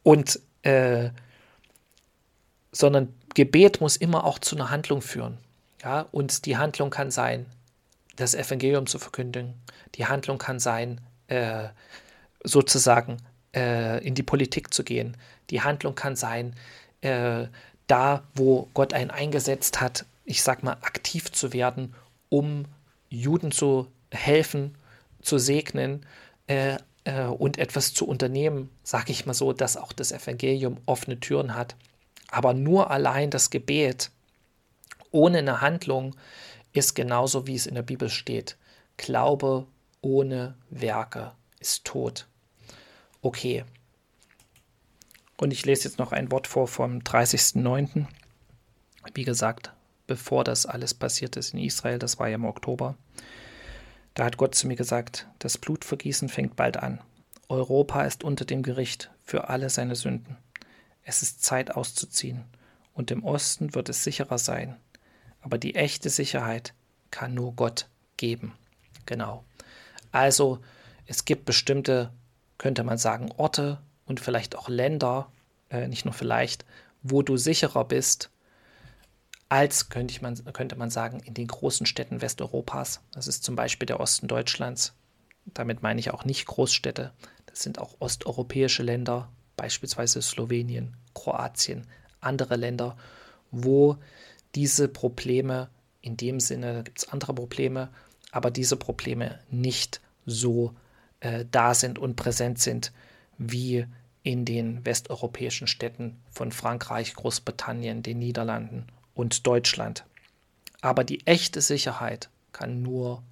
und 0.03 0.40
äh, 0.62 1.11
sondern 2.76 3.14
Gebet 3.34 3.80
muss 3.80 3.96
immer 3.96 4.24
auch 4.24 4.38
zu 4.38 4.54
einer 4.54 4.70
Handlung 4.70 5.00
führen. 5.00 5.38
Ja, 5.82 6.06
und 6.12 6.44
die 6.44 6.58
Handlung 6.58 6.90
kann 6.90 7.10
sein, 7.10 7.46
das 8.16 8.34
Evangelium 8.34 8.86
zu 8.86 8.98
verkündigen. 8.98 9.54
Die 9.94 10.04
Handlung 10.04 10.36
kann 10.36 10.58
sein, 10.58 11.00
äh, 11.28 11.68
sozusagen 12.44 13.16
äh, 13.54 14.06
in 14.06 14.14
die 14.14 14.22
Politik 14.22 14.74
zu 14.74 14.84
gehen. 14.84 15.16
Die 15.48 15.62
Handlung 15.62 15.94
kann 15.94 16.16
sein, 16.16 16.54
äh, 17.00 17.46
da, 17.86 18.24
wo 18.34 18.68
Gott 18.74 18.92
einen 18.92 19.10
eingesetzt 19.10 19.80
hat, 19.80 20.04
ich 20.26 20.42
sag 20.42 20.62
mal, 20.62 20.76
aktiv 20.82 21.32
zu 21.32 21.54
werden, 21.54 21.94
um 22.28 22.66
Juden 23.08 23.52
zu 23.52 23.86
helfen, 24.10 24.74
zu 25.22 25.38
segnen 25.38 26.04
äh, 26.46 26.76
äh, 27.04 27.24
und 27.24 27.56
etwas 27.56 27.94
zu 27.94 28.06
unternehmen, 28.06 28.68
sage 28.82 29.12
ich 29.12 29.24
mal 29.24 29.34
so, 29.34 29.54
dass 29.54 29.78
auch 29.78 29.92
das 29.92 30.12
Evangelium 30.12 30.76
offene 30.84 31.18
Türen 31.18 31.54
hat. 31.54 31.74
Aber 32.30 32.54
nur 32.54 32.90
allein 32.90 33.30
das 33.30 33.50
Gebet 33.50 34.10
ohne 35.10 35.38
eine 35.38 35.60
Handlung 35.60 36.16
ist 36.72 36.94
genauso, 36.94 37.46
wie 37.46 37.54
es 37.54 37.66
in 37.66 37.74
der 37.74 37.82
Bibel 37.82 38.08
steht. 38.10 38.56
Glaube 38.96 39.66
ohne 40.00 40.54
Werke 40.70 41.32
ist 41.60 41.84
tot. 41.84 42.26
Okay. 43.22 43.64
Und 45.38 45.52
ich 45.52 45.64
lese 45.66 45.88
jetzt 45.88 45.98
noch 45.98 46.12
ein 46.12 46.30
Wort 46.30 46.46
vor 46.46 46.68
vom 46.68 46.98
30.09. 46.98 48.06
Wie 49.14 49.24
gesagt, 49.24 49.72
bevor 50.06 50.44
das 50.44 50.66
alles 50.66 50.94
passiert 50.94 51.36
ist 51.36 51.54
in 51.54 51.60
Israel, 51.60 51.98
das 51.98 52.18
war 52.18 52.28
ja 52.28 52.36
im 52.36 52.44
Oktober. 52.44 52.96
Da 54.14 54.24
hat 54.24 54.38
Gott 54.38 54.54
zu 54.54 54.66
mir 54.66 54.76
gesagt, 54.76 55.28
das 55.38 55.58
Blutvergießen 55.58 56.28
fängt 56.28 56.56
bald 56.56 56.78
an. 56.78 57.00
Europa 57.48 58.02
ist 58.04 58.24
unter 58.24 58.44
dem 58.44 58.62
Gericht 58.62 59.10
für 59.22 59.48
alle 59.48 59.70
seine 59.70 59.94
Sünden. 59.94 60.36
Es 61.09 61.23
ist 61.23 61.45
Zeit 61.45 61.71
auszuziehen, 61.71 62.45
und 62.92 63.12
im 63.12 63.23
Osten 63.23 63.75
wird 63.75 63.88
es 63.88 64.03
sicherer 64.03 64.38
sein. 64.38 64.77
Aber 65.40 65.57
die 65.57 65.77
echte 65.77 66.11
Sicherheit 66.11 66.75
kann 67.12 67.33
nur 67.33 67.55
Gott 67.55 67.88
geben. 68.16 68.55
Genau. 69.05 69.45
Also 70.11 70.59
es 71.05 71.25
gibt 71.25 71.45
bestimmte, 71.45 72.12
könnte 72.59 72.83
man 72.83 72.99
sagen, 72.99 73.31
Orte 73.37 73.79
und 74.07 74.19
vielleicht 74.19 74.57
auch 74.57 74.69
Länder, 74.69 75.31
äh, 75.71 75.87
nicht 75.87 76.07
nur 76.07 76.14
vielleicht, 76.14 76.64
wo 77.03 77.23
du 77.23 77.37
sicherer 77.37 77.85
bist, 77.85 78.31
als 79.49 79.90
könnte, 79.90 80.21
man, 80.23 80.35
könnte 80.53 80.75
man 80.75 80.90
sagen, 80.90 81.21
in 81.21 81.35
den 81.35 81.47
großen 81.47 81.87
Städten 81.87 82.21
Westeuropas. 82.21 83.01
Das 83.12 83.29
ist 83.29 83.45
zum 83.45 83.55
Beispiel 83.55 83.87
der 83.87 84.01
Osten 84.01 84.27
Deutschlands. 84.27 84.95
Damit 85.45 85.83
meine 85.83 86.01
ich 86.01 86.11
auch 86.11 86.25
nicht 86.25 86.47
Großstädte. 86.47 87.12
Das 87.45 87.62
sind 87.62 87.79
auch 87.79 87.95
osteuropäische 88.01 88.83
Länder, 88.83 89.31
beispielsweise 89.57 90.23
Slowenien, 90.23 90.97
Kroatien, 91.14 91.87
andere 92.21 92.57
Länder, 92.57 92.97
wo 93.51 93.97
diese 94.55 94.88
Probleme 94.88 95.69
in 96.01 96.16
dem 96.16 96.40
Sinne, 96.40 96.83
gibt 96.85 96.99
es 96.99 97.09
andere 97.09 97.35
Probleme, 97.35 97.90
aber 98.31 98.51
diese 98.51 98.77
Probleme 98.77 99.40
nicht 99.51 100.01
so 100.25 100.75
äh, 101.21 101.45
da 101.51 101.75
sind 101.75 101.99
und 101.99 102.16
präsent 102.16 102.59
sind 102.59 102.92
wie 103.38 103.87
in 104.23 104.45
den 104.45 104.85
westeuropäischen 104.85 105.66
Städten 105.66 106.21
von 106.31 106.53
Frankreich, 106.53 107.14
Großbritannien, 107.14 108.03
den 108.03 108.19
Niederlanden 108.19 108.87
und 109.14 109.47
Deutschland. 109.47 110.05
Aber 110.81 111.05
die 111.05 111.27
echte 111.27 111.61
Sicherheit 111.61 112.29
kann 112.53 112.83
nur 112.83 113.23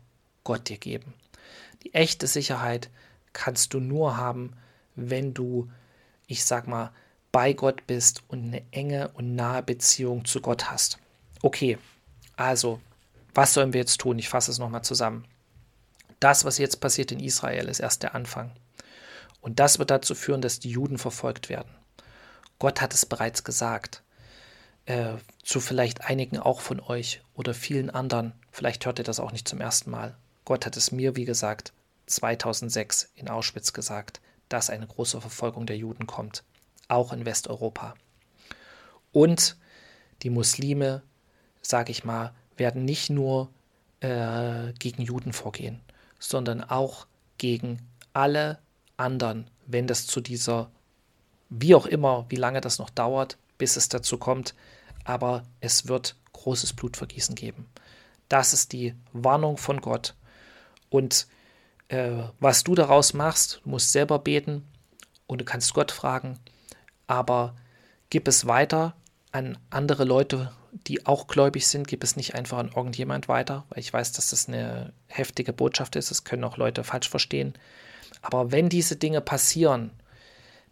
Gott 0.44 0.68
dir 0.68 0.78
geben. 0.78 1.14
Die 1.82 1.94
echte 1.94 2.26
Sicherheit 2.26 2.90
kannst 3.32 3.74
du 3.74 3.80
nur 3.80 4.16
haben, 4.16 4.52
wenn 4.94 5.34
du, 5.34 5.70
ich 6.26 6.44
sag 6.44 6.66
mal, 6.66 6.92
bei 7.32 7.52
Gott 7.52 7.86
bist 7.86 8.22
und 8.28 8.44
eine 8.44 8.62
enge 8.70 9.08
und 9.14 9.34
nahe 9.34 9.62
Beziehung 9.62 10.24
zu 10.24 10.40
Gott 10.40 10.70
hast. 10.70 10.98
Okay, 11.42 11.78
also, 12.36 12.80
was 13.34 13.54
sollen 13.54 13.72
wir 13.72 13.80
jetzt 13.80 14.00
tun? 14.00 14.18
Ich 14.18 14.28
fasse 14.28 14.50
es 14.50 14.58
nochmal 14.58 14.82
zusammen. 14.82 15.26
Das, 16.20 16.44
was 16.44 16.58
jetzt 16.58 16.80
passiert 16.80 17.12
in 17.12 17.20
Israel, 17.20 17.68
ist 17.68 17.80
erst 17.80 18.02
der 18.02 18.14
Anfang. 18.14 18.52
Und 19.40 19.60
das 19.60 19.78
wird 19.78 19.90
dazu 19.90 20.14
führen, 20.14 20.40
dass 20.40 20.60
die 20.60 20.70
Juden 20.70 20.96
verfolgt 20.96 21.48
werden. 21.48 21.74
Gott 22.58 22.80
hat 22.80 22.94
es 22.94 23.04
bereits 23.04 23.44
gesagt. 23.44 24.02
Äh, 24.86 25.14
zu 25.42 25.60
vielleicht 25.60 26.04
einigen 26.04 26.38
auch 26.38 26.60
von 26.60 26.80
euch 26.80 27.22
oder 27.34 27.52
vielen 27.52 27.90
anderen. 27.90 28.32
Vielleicht 28.50 28.86
hört 28.86 28.98
ihr 28.98 29.04
das 29.04 29.20
auch 29.20 29.32
nicht 29.32 29.48
zum 29.48 29.60
ersten 29.60 29.90
Mal. 29.90 30.16
Gott 30.44 30.66
hat 30.66 30.76
es 30.76 30.92
mir, 30.92 31.16
wie 31.16 31.24
gesagt, 31.24 31.72
2006 32.06 33.10
in 33.16 33.28
Auschwitz 33.28 33.72
gesagt, 33.72 34.20
dass 34.54 34.70
eine 34.70 34.86
große 34.86 35.20
Verfolgung 35.20 35.66
der 35.66 35.76
Juden 35.76 36.06
kommt, 36.06 36.44
auch 36.86 37.12
in 37.12 37.26
Westeuropa. 37.26 37.94
Und 39.10 39.56
die 40.22 40.30
Muslime 40.30 41.02
sage 41.60 41.90
ich 41.90 42.04
mal, 42.04 42.32
werden 42.56 42.84
nicht 42.84 43.10
nur 43.10 43.48
äh, 43.98 44.72
gegen 44.78 45.02
Juden 45.02 45.32
vorgehen, 45.32 45.80
sondern 46.20 46.62
auch 46.62 47.08
gegen 47.36 47.80
alle 48.12 48.60
anderen, 48.96 49.50
wenn 49.66 49.88
das 49.88 50.06
zu 50.06 50.20
dieser, 50.20 50.70
wie 51.48 51.74
auch 51.74 51.86
immer, 51.86 52.26
wie 52.28 52.36
lange 52.36 52.60
das 52.60 52.78
noch 52.78 52.90
dauert, 52.90 53.38
bis 53.58 53.76
es 53.76 53.88
dazu 53.88 54.18
kommt, 54.18 54.54
aber 55.02 55.42
es 55.60 55.88
wird 55.88 56.14
großes 56.32 56.74
Blutvergießen 56.74 57.34
geben. 57.34 57.66
Das 58.28 58.52
ist 58.52 58.72
die 58.72 58.94
Warnung 59.12 59.56
von 59.56 59.80
Gott. 59.80 60.14
Und 60.90 61.26
äh, 61.88 62.24
was 62.40 62.64
du 62.64 62.74
daraus 62.74 63.14
machst, 63.14 63.60
du 63.64 63.70
musst 63.70 63.92
selber 63.92 64.18
beten 64.18 64.64
und 65.26 65.40
du 65.40 65.44
kannst 65.44 65.74
Gott 65.74 65.92
fragen, 65.92 66.38
aber 67.06 67.54
gib 68.10 68.28
es 68.28 68.46
weiter 68.46 68.94
an 69.32 69.58
andere 69.70 70.04
Leute 70.04 70.52
die 70.86 71.06
auch 71.06 71.26
gläubig 71.26 71.66
sind, 71.66 71.86
gibt 71.86 72.04
es 72.04 72.16
nicht 72.16 72.34
einfach 72.34 72.58
an 72.58 72.72
irgendjemand 72.74 73.28
weiter, 73.28 73.64
weil 73.68 73.78
ich 73.78 73.92
weiß, 73.92 74.12
dass 74.12 74.30
das 74.30 74.48
eine 74.48 74.92
heftige 75.06 75.52
Botschaft 75.52 75.96
ist. 75.96 76.10
Das 76.10 76.24
können 76.24 76.44
auch 76.44 76.56
Leute 76.56 76.84
falsch 76.84 77.08
verstehen. 77.08 77.54
Aber 78.22 78.50
wenn 78.50 78.68
diese 78.68 78.96
Dinge 78.96 79.20
passieren, 79.20 79.90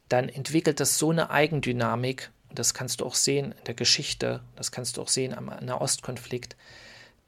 dann 0.08 0.28
entwickelt 0.28 0.80
das 0.80 0.98
so 0.98 1.10
eine 1.10 1.30
Eigendynamik, 1.30 2.30
und 2.48 2.58
das 2.58 2.74
kannst 2.74 3.00
du 3.00 3.06
auch 3.06 3.14
sehen 3.14 3.52
in 3.52 3.64
der 3.64 3.74
Geschichte, 3.74 4.40
das 4.56 4.72
kannst 4.72 4.96
du 4.96 5.02
auch 5.02 5.08
sehen 5.08 5.34
am 5.34 5.46
Nahostkonflikt, 5.46 6.56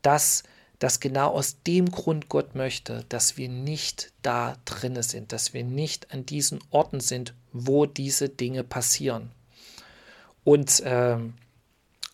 dass 0.03 0.43
dass 0.85 1.01
genau 1.01 1.31
aus 1.31 1.63
dem 1.63 1.91
Grund 1.91 2.29
Gott 2.29 2.55
möchte, 2.55 3.07
dass 3.09 3.39
wir 3.39 3.49
nicht 3.49 4.13
da 4.21 4.59
drinne 4.67 5.03
sind, 5.03 5.33
dass 5.33 5.55
wir 5.55 5.65
nicht 5.65 6.13
an 6.13 6.27
diesen 6.27 6.59
Orten 6.69 7.01
sind, 7.01 7.33
wo 7.55 7.87
diese 7.87 8.29
Dinge 8.29 8.65
passieren. 8.65 9.31
Und 10.45 10.83
ähm, 10.85 11.37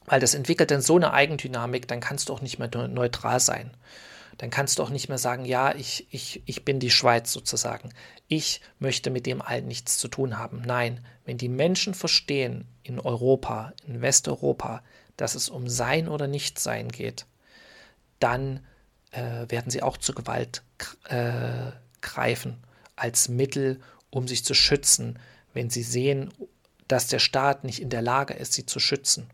weil 0.06 0.20
das 0.20 0.34
entwickelt 0.34 0.70
dann 0.70 0.82
so 0.82 0.94
eine 0.94 1.12
Eigendynamik, 1.12 1.88
dann 1.88 1.98
kannst 1.98 2.28
du 2.28 2.32
auch 2.32 2.42
nicht 2.42 2.60
mehr 2.60 2.70
neutral 2.86 3.40
sein. 3.40 3.72
Dann 4.38 4.50
kannst 4.50 4.78
du 4.78 4.84
auch 4.84 4.90
nicht 4.90 5.08
mehr 5.08 5.18
sagen, 5.18 5.46
ja, 5.46 5.74
ich, 5.74 6.06
ich, 6.12 6.40
ich 6.46 6.64
bin 6.64 6.78
die 6.78 6.92
Schweiz 6.92 7.32
sozusagen. 7.32 7.90
Ich 8.28 8.60
möchte 8.78 9.10
mit 9.10 9.26
dem 9.26 9.42
allen 9.42 9.66
nichts 9.66 9.98
zu 9.98 10.06
tun 10.06 10.38
haben. 10.38 10.62
Nein, 10.64 11.04
wenn 11.24 11.38
die 11.38 11.48
Menschen 11.48 11.92
verstehen 11.92 12.68
in 12.84 13.00
Europa, 13.00 13.72
in 13.84 14.00
Westeuropa, 14.00 14.84
dass 15.16 15.34
es 15.34 15.48
um 15.48 15.68
Sein 15.68 16.06
oder 16.06 16.28
Nichtsein 16.28 16.88
geht, 16.88 17.26
dann 18.20 18.64
äh, 19.10 19.46
werden 19.48 19.70
sie 19.70 19.82
auch 19.82 19.96
zur 19.96 20.14
Gewalt 20.14 20.62
äh, 21.08 21.72
greifen 22.00 22.58
als 22.96 23.28
Mittel, 23.28 23.80
um 24.10 24.28
sich 24.28 24.44
zu 24.44 24.54
schützen, 24.54 25.18
wenn 25.52 25.70
sie 25.70 25.82
sehen, 25.82 26.32
dass 26.86 27.06
der 27.06 27.18
Staat 27.18 27.64
nicht 27.64 27.80
in 27.80 27.90
der 27.90 28.02
Lage 28.02 28.34
ist, 28.34 28.52
sie 28.52 28.66
zu 28.66 28.78
schützen. 28.78 29.28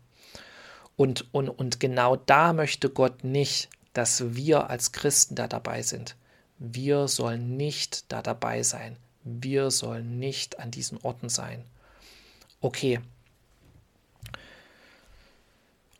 Und, 0.95 1.31
und, 1.33 1.49
und 1.49 1.79
genau 1.79 2.15
da 2.15 2.53
möchte 2.53 2.89
Gott 2.89 3.23
nicht, 3.23 3.69
dass 3.93 4.35
wir 4.35 4.69
als 4.69 4.91
Christen 4.91 5.35
da 5.35 5.47
dabei 5.47 5.81
sind. 5.81 6.15
Wir 6.59 7.07
sollen 7.07 7.55
nicht 7.55 8.11
da 8.11 8.21
dabei 8.21 8.63
sein. 8.63 8.97
Wir 9.23 9.71
sollen 9.71 10.19
nicht 10.19 10.59
an 10.59 10.71
diesen 10.71 10.99
Orten 11.01 11.29
sein. 11.29 11.63
Okay. 12.61 12.99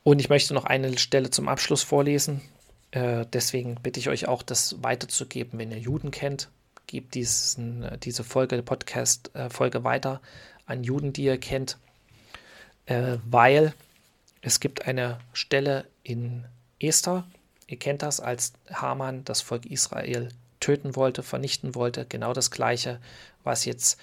Und 0.03 0.19
ich 0.19 0.29
möchte 0.29 0.53
noch 0.53 0.65
eine 0.65 0.97
Stelle 0.97 1.29
zum 1.29 1.47
Abschluss 1.47 1.83
vorlesen. 1.83 2.41
Äh, 2.91 3.25
deswegen 3.33 3.75
bitte 3.75 3.99
ich 3.99 4.09
euch 4.09 4.27
auch, 4.27 4.43
das 4.43 4.81
weiterzugeben, 4.81 5.59
wenn 5.59 5.71
ihr 5.71 5.79
Juden 5.79 6.11
kennt. 6.11 6.49
Gebt 6.87 7.15
diesen, 7.15 7.83
äh, 7.83 7.97
diese 7.97 8.23
Folge, 8.23 8.61
Podcast-Folge 8.63 9.79
äh, 9.79 9.83
weiter 9.83 10.21
an 10.65 10.83
Juden, 10.83 11.13
die 11.13 11.23
ihr 11.23 11.37
kennt, 11.37 11.77
äh, 12.85 13.17
weil 13.25 13.73
es 14.41 14.59
gibt 14.59 14.87
eine 14.87 15.19
Stelle 15.33 15.85
in 16.03 16.45
Esther, 16.79 17.25
ihr 17.67 17.77
kennt 17.77 18.01
das, 18.01 18.19
als 18.19 18.53
Haman 18.71 19.25
das 19.25 19.41
Volk 19.41 19.65
Israel 19.65 20.29
töten 20.59 20.95
wollte, 20.95 21.23
vernichten 21.23 21.75
wollte, 21.75 22.05
genau 22.05 22.33
das 22.33 22.51
gleiche, 22.51 22.99
was 23.43 23.65
jetzt 23.65 23.99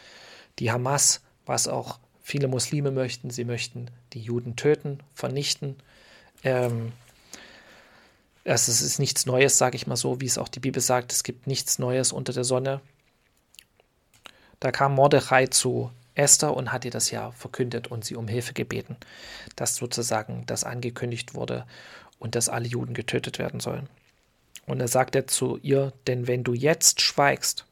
die 0.58 0.70
Hamas, 0.70 1.22
was 1.46 1.68
auch 1.68 1.98
viele 2.22 2.48
Muslime 2.48 2.90
möchten, 2.90 3.30
sie 3.30 3.44
möchten 3.44 3.90
die 4.12 4.20
Juden 4.20 4.56
töten, 4.56 5.00
vernichten. 5.14 5.76
Ähm, 6.42 6.92
es 8.44 8.68
ist 8.68 8.98
nichts 8.98 9.26
Neues, 9.26 9.58
sage 9.58 9.76
ich 9.76 9.86
mal 9.86 9.96
so, 9.96 10.20
wie 10.20 10.26
es 10.26 10.38
auch 10.38 10.48
die 10.48 10.60
Bibel 10.60 10.82
sagt, 10.82 11.12
es 11.12 11.22
gibt 11.22 11.46
nichts 11.46 11.78
Neues 11.78 12.12
unter 12.12 12.32
der 12.32 12.44
Sonne. 12.44 12.80
Da 14.60 14.70
kam 14.70 14.94
Mordechai 14.94 15.46
zu 15.46 15.90
Esther 16.14 16.54
und 16.54 16.72
hat 16.72 16.84
ihr 16.84 16.90
das 16.90 17.10
ja 17.10 17.32
verkündet 17.32 17.88
und 17.88 18.04
sie 18.04 18.16
um 18.16 18.28
Hilfe 18.28 18.52
gebeten, 18.52 18.96
dass 19.56 19.76
sozusagen 19.76 20.44
das 20.46 20.64
angekündigt 20.64 21.34
wurde 21.34 21.66
und 22.18 22.34
dass 22.34 22.48
alle 22.48 22.68
Juden 22.68 22.94
getötet 22.94 23.38
werden 23.38 23.60
sollen. 23.60 23.88
Und 24.66 24.80
er 24.80 24.88
sagte 24.88 25.26
zu 25.26 25.58
ihr, 25.58 25.92
denn 26.06 26.26
wenn 26.26 26.44
du 26.44 26.54
jetzt 26.54 27.00
schweigst, 27.00 27.66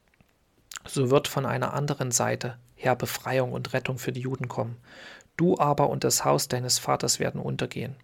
so 0.87 1.11
wird 1.11 1.29
von 1.29 1.47
einer 1.47 1.73
anderen 1.75 2.11
Seite 2.11 2.57
Herr, 2.83 2.97
Befreiung 2.97 3.53
und 3.53 3.75
Rettung 3.75 3.97
für 3.99 4.11
die 4.11 4.23
Juden 4.23 4.49
kommen. 4.49 4.77
Du 5.37 5.57
aber 5.57 5.89
und 5.89 6.03
das 6.03 6.25
Haus 6.25 6.49
deines 6.49 6.81
Vaters 6.81 7.21
werden 7.21 7.41
untergehen. 7.41 7.95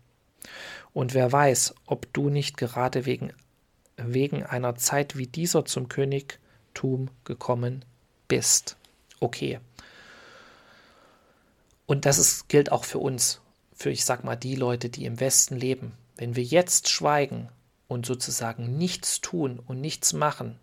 Und 0.92 1.14
wer 1.14 1.30
weiß, 1.30 1.74
ob 1.86 2.12
du 2.12 2.28
nicht 2.30 2.56
gerade 2.56 3.06
wegen, 3.06 3.32
wegen 3.96 4.42
einer 4.44 4.76
Zeit 4.76 5.16
wie 5.16 5.26
dieser 5.26 5.64
zum 5.64 5.88
Königtum 5.88 7.10
gekommen 7.24 7.84
bist. 8.26 8.76
Okay. 9.20 9.60
Und 11.86 12.04
das 12.04 12.18
ist, 12.18 12.48
gilt 12.48 12.70
auch 12.70 12.84
für 12.84 12.98
uns, 12.98 13.40
für 13.72 13.90
ich 13.90 14.04
sag 14.04 14.24
mal 14.24 14.36
die 14.36 14.56
Leute, 14.56 14.90
die 14.90 15.04
im 15.04 15.20
Westen 15.20 15.56
leben. 15.56 15.92
Wenn 16.16 16.36
wir 16.36 16.44
jetzt 16.44 16.88
schweigen 16.88 17.48
und 17.86 18.06
sozusagen 18.06 18.76
nichts 18.76 19.20
tun 19.20 19.58
und 19.66 19.80
nichts 19.80 20.12
machen 20.12 20.58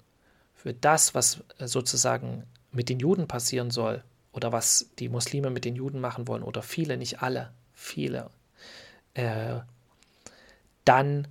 für 0.53 0.73
das, 0.73 1.15
was 1.15 1.43
sozusagen 1.59 2.43
mit 2.71 2.89
den 2.89 2.99
Juden 2.99 3.27
passieren 3.27 3.71
soll 3.71 4.03
oder 4.33 4.51
was 4.51 4.89
die 4.99 5.09
Muslime 5.09 5.49
mit 5.49 5.65
den 5.65 5.75
Juden 5.75 5.99
machen 5.99 6.27
wollen 6.27 6.43
oder 6.43 6.61
viele, 6.61 6.97
nicht 6.97 7.21
alle, 7.21 7.51
viele, 7.73 8.29
äh, 9.13 9.59
dann, 10.86 11.28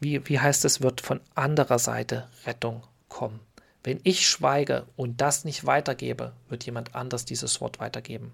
wie, 0.00 0.26
wie 0.28 0.40
heißt 0.40 0.64
es, 0.64 0.82
wird 0.82 1.00
von 1.00 1.20
anderer 1.34 1.78
Seite 1.78 2.28
Rettung 2.44 2.82
kommen. 3.08 3.40
Wenn 3.82 4.00
ich 4.02 4.28
schweige 4.28 4.86
und 4.96 5.20
das 5.20 5.44
nicht 5.44 5.66
weitergebe, 5.66 6.32
wird 6.48 6.64
jemand 6.64 6.94
anders 6.94 7.24
dieses 7.24 7.60
Wort 7.60 7.80
weitergeben. 7.80 8.32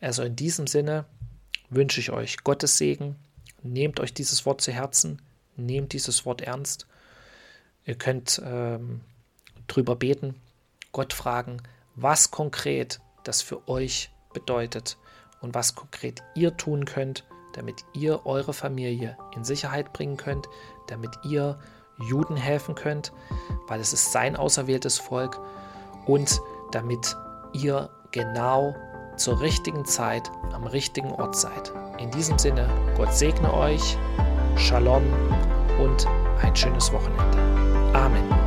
Also 0.00 0.22
in 0.22 0.34
diesem 0.34 0.66
Sinne 0.66 1.04
wünsche 1.70 2.00
ich 2.00 2.10
euch 2.10 2.38
Gottes 2.38 2.78
Segen. 2.78 3.16
Nehmt 3.62 4.00
euch 4.00 4.12
dieses 4.12 4.44
Wort 4.44 4.60
zu 4.60 4.72
Herzen, 4.72 5.22
nehmt 5.56 5.92
dieses 5.92 6.26
Wort 6.26 6.40
ernst. 6.40 6.86
Ihr 7.84 7.94
könnt 7.94 8.40
ähm, 8.44 9.02
drüber 9.68 9.96
beten, 9.96 10.34
Gott 10.92 11.12
fragen, 11.12 11.62
was 11.94 12.30
konkret 12.30 13.00
das 13.24 13.42
für 13.42 13.68
euch 13.68 14.10
bedeutet 14.32 14.96
und 15.40 15.54
was 15.54 15.74
konkret 15.74 16.22
ihr 16.34 16.56
tun 16.56 16.84
könnt, 16.84 17.24
damit 17.52 17.84
ihr 17.92 18.24
eure 18.26 18.52
Familie 18.52 19.16
in 19.34 19.44
Sicherheit 19.44 19.92
bringen 19.92 20.16
könnt, 20.16 20.48
damit 20.86 21.10
ihr 21.24 21.58
Juden 22.08 22.36
helfen 22.36 22.74
könnt, 22.74 23.12
weil 23.68 23.80
es 23.80 23.92
ist 23.92 24.12
sein 24.12 24.36
auserwähltes 24.36 24.98
Volk 24.98 25.38
und 26.06 26.40
damit 26.72 27.16
ihr 27.52 27.90
genau 28.10 28.74
zur 29.16 29.40
richtigen 29.40 29.84
Zeit 29.84 30.30
am 30.52 30.64
richtigen 30.64 31.12
Ort 31.12 31.36
seid. 31.36 31.72
In 31.98 32.10
diesem 32.10 32.38
Sinne, 32.38 32.68
Gott 32.96 33.12
segne 33.12 33.52
euch, 33.52 33.96
Shalom 34.56 35.02
und 35.78 36.06
ein 36.42 36.54
schönes 36.54 36.92
Wochenende. 36.92 37.38
Amen. 37.94 38.41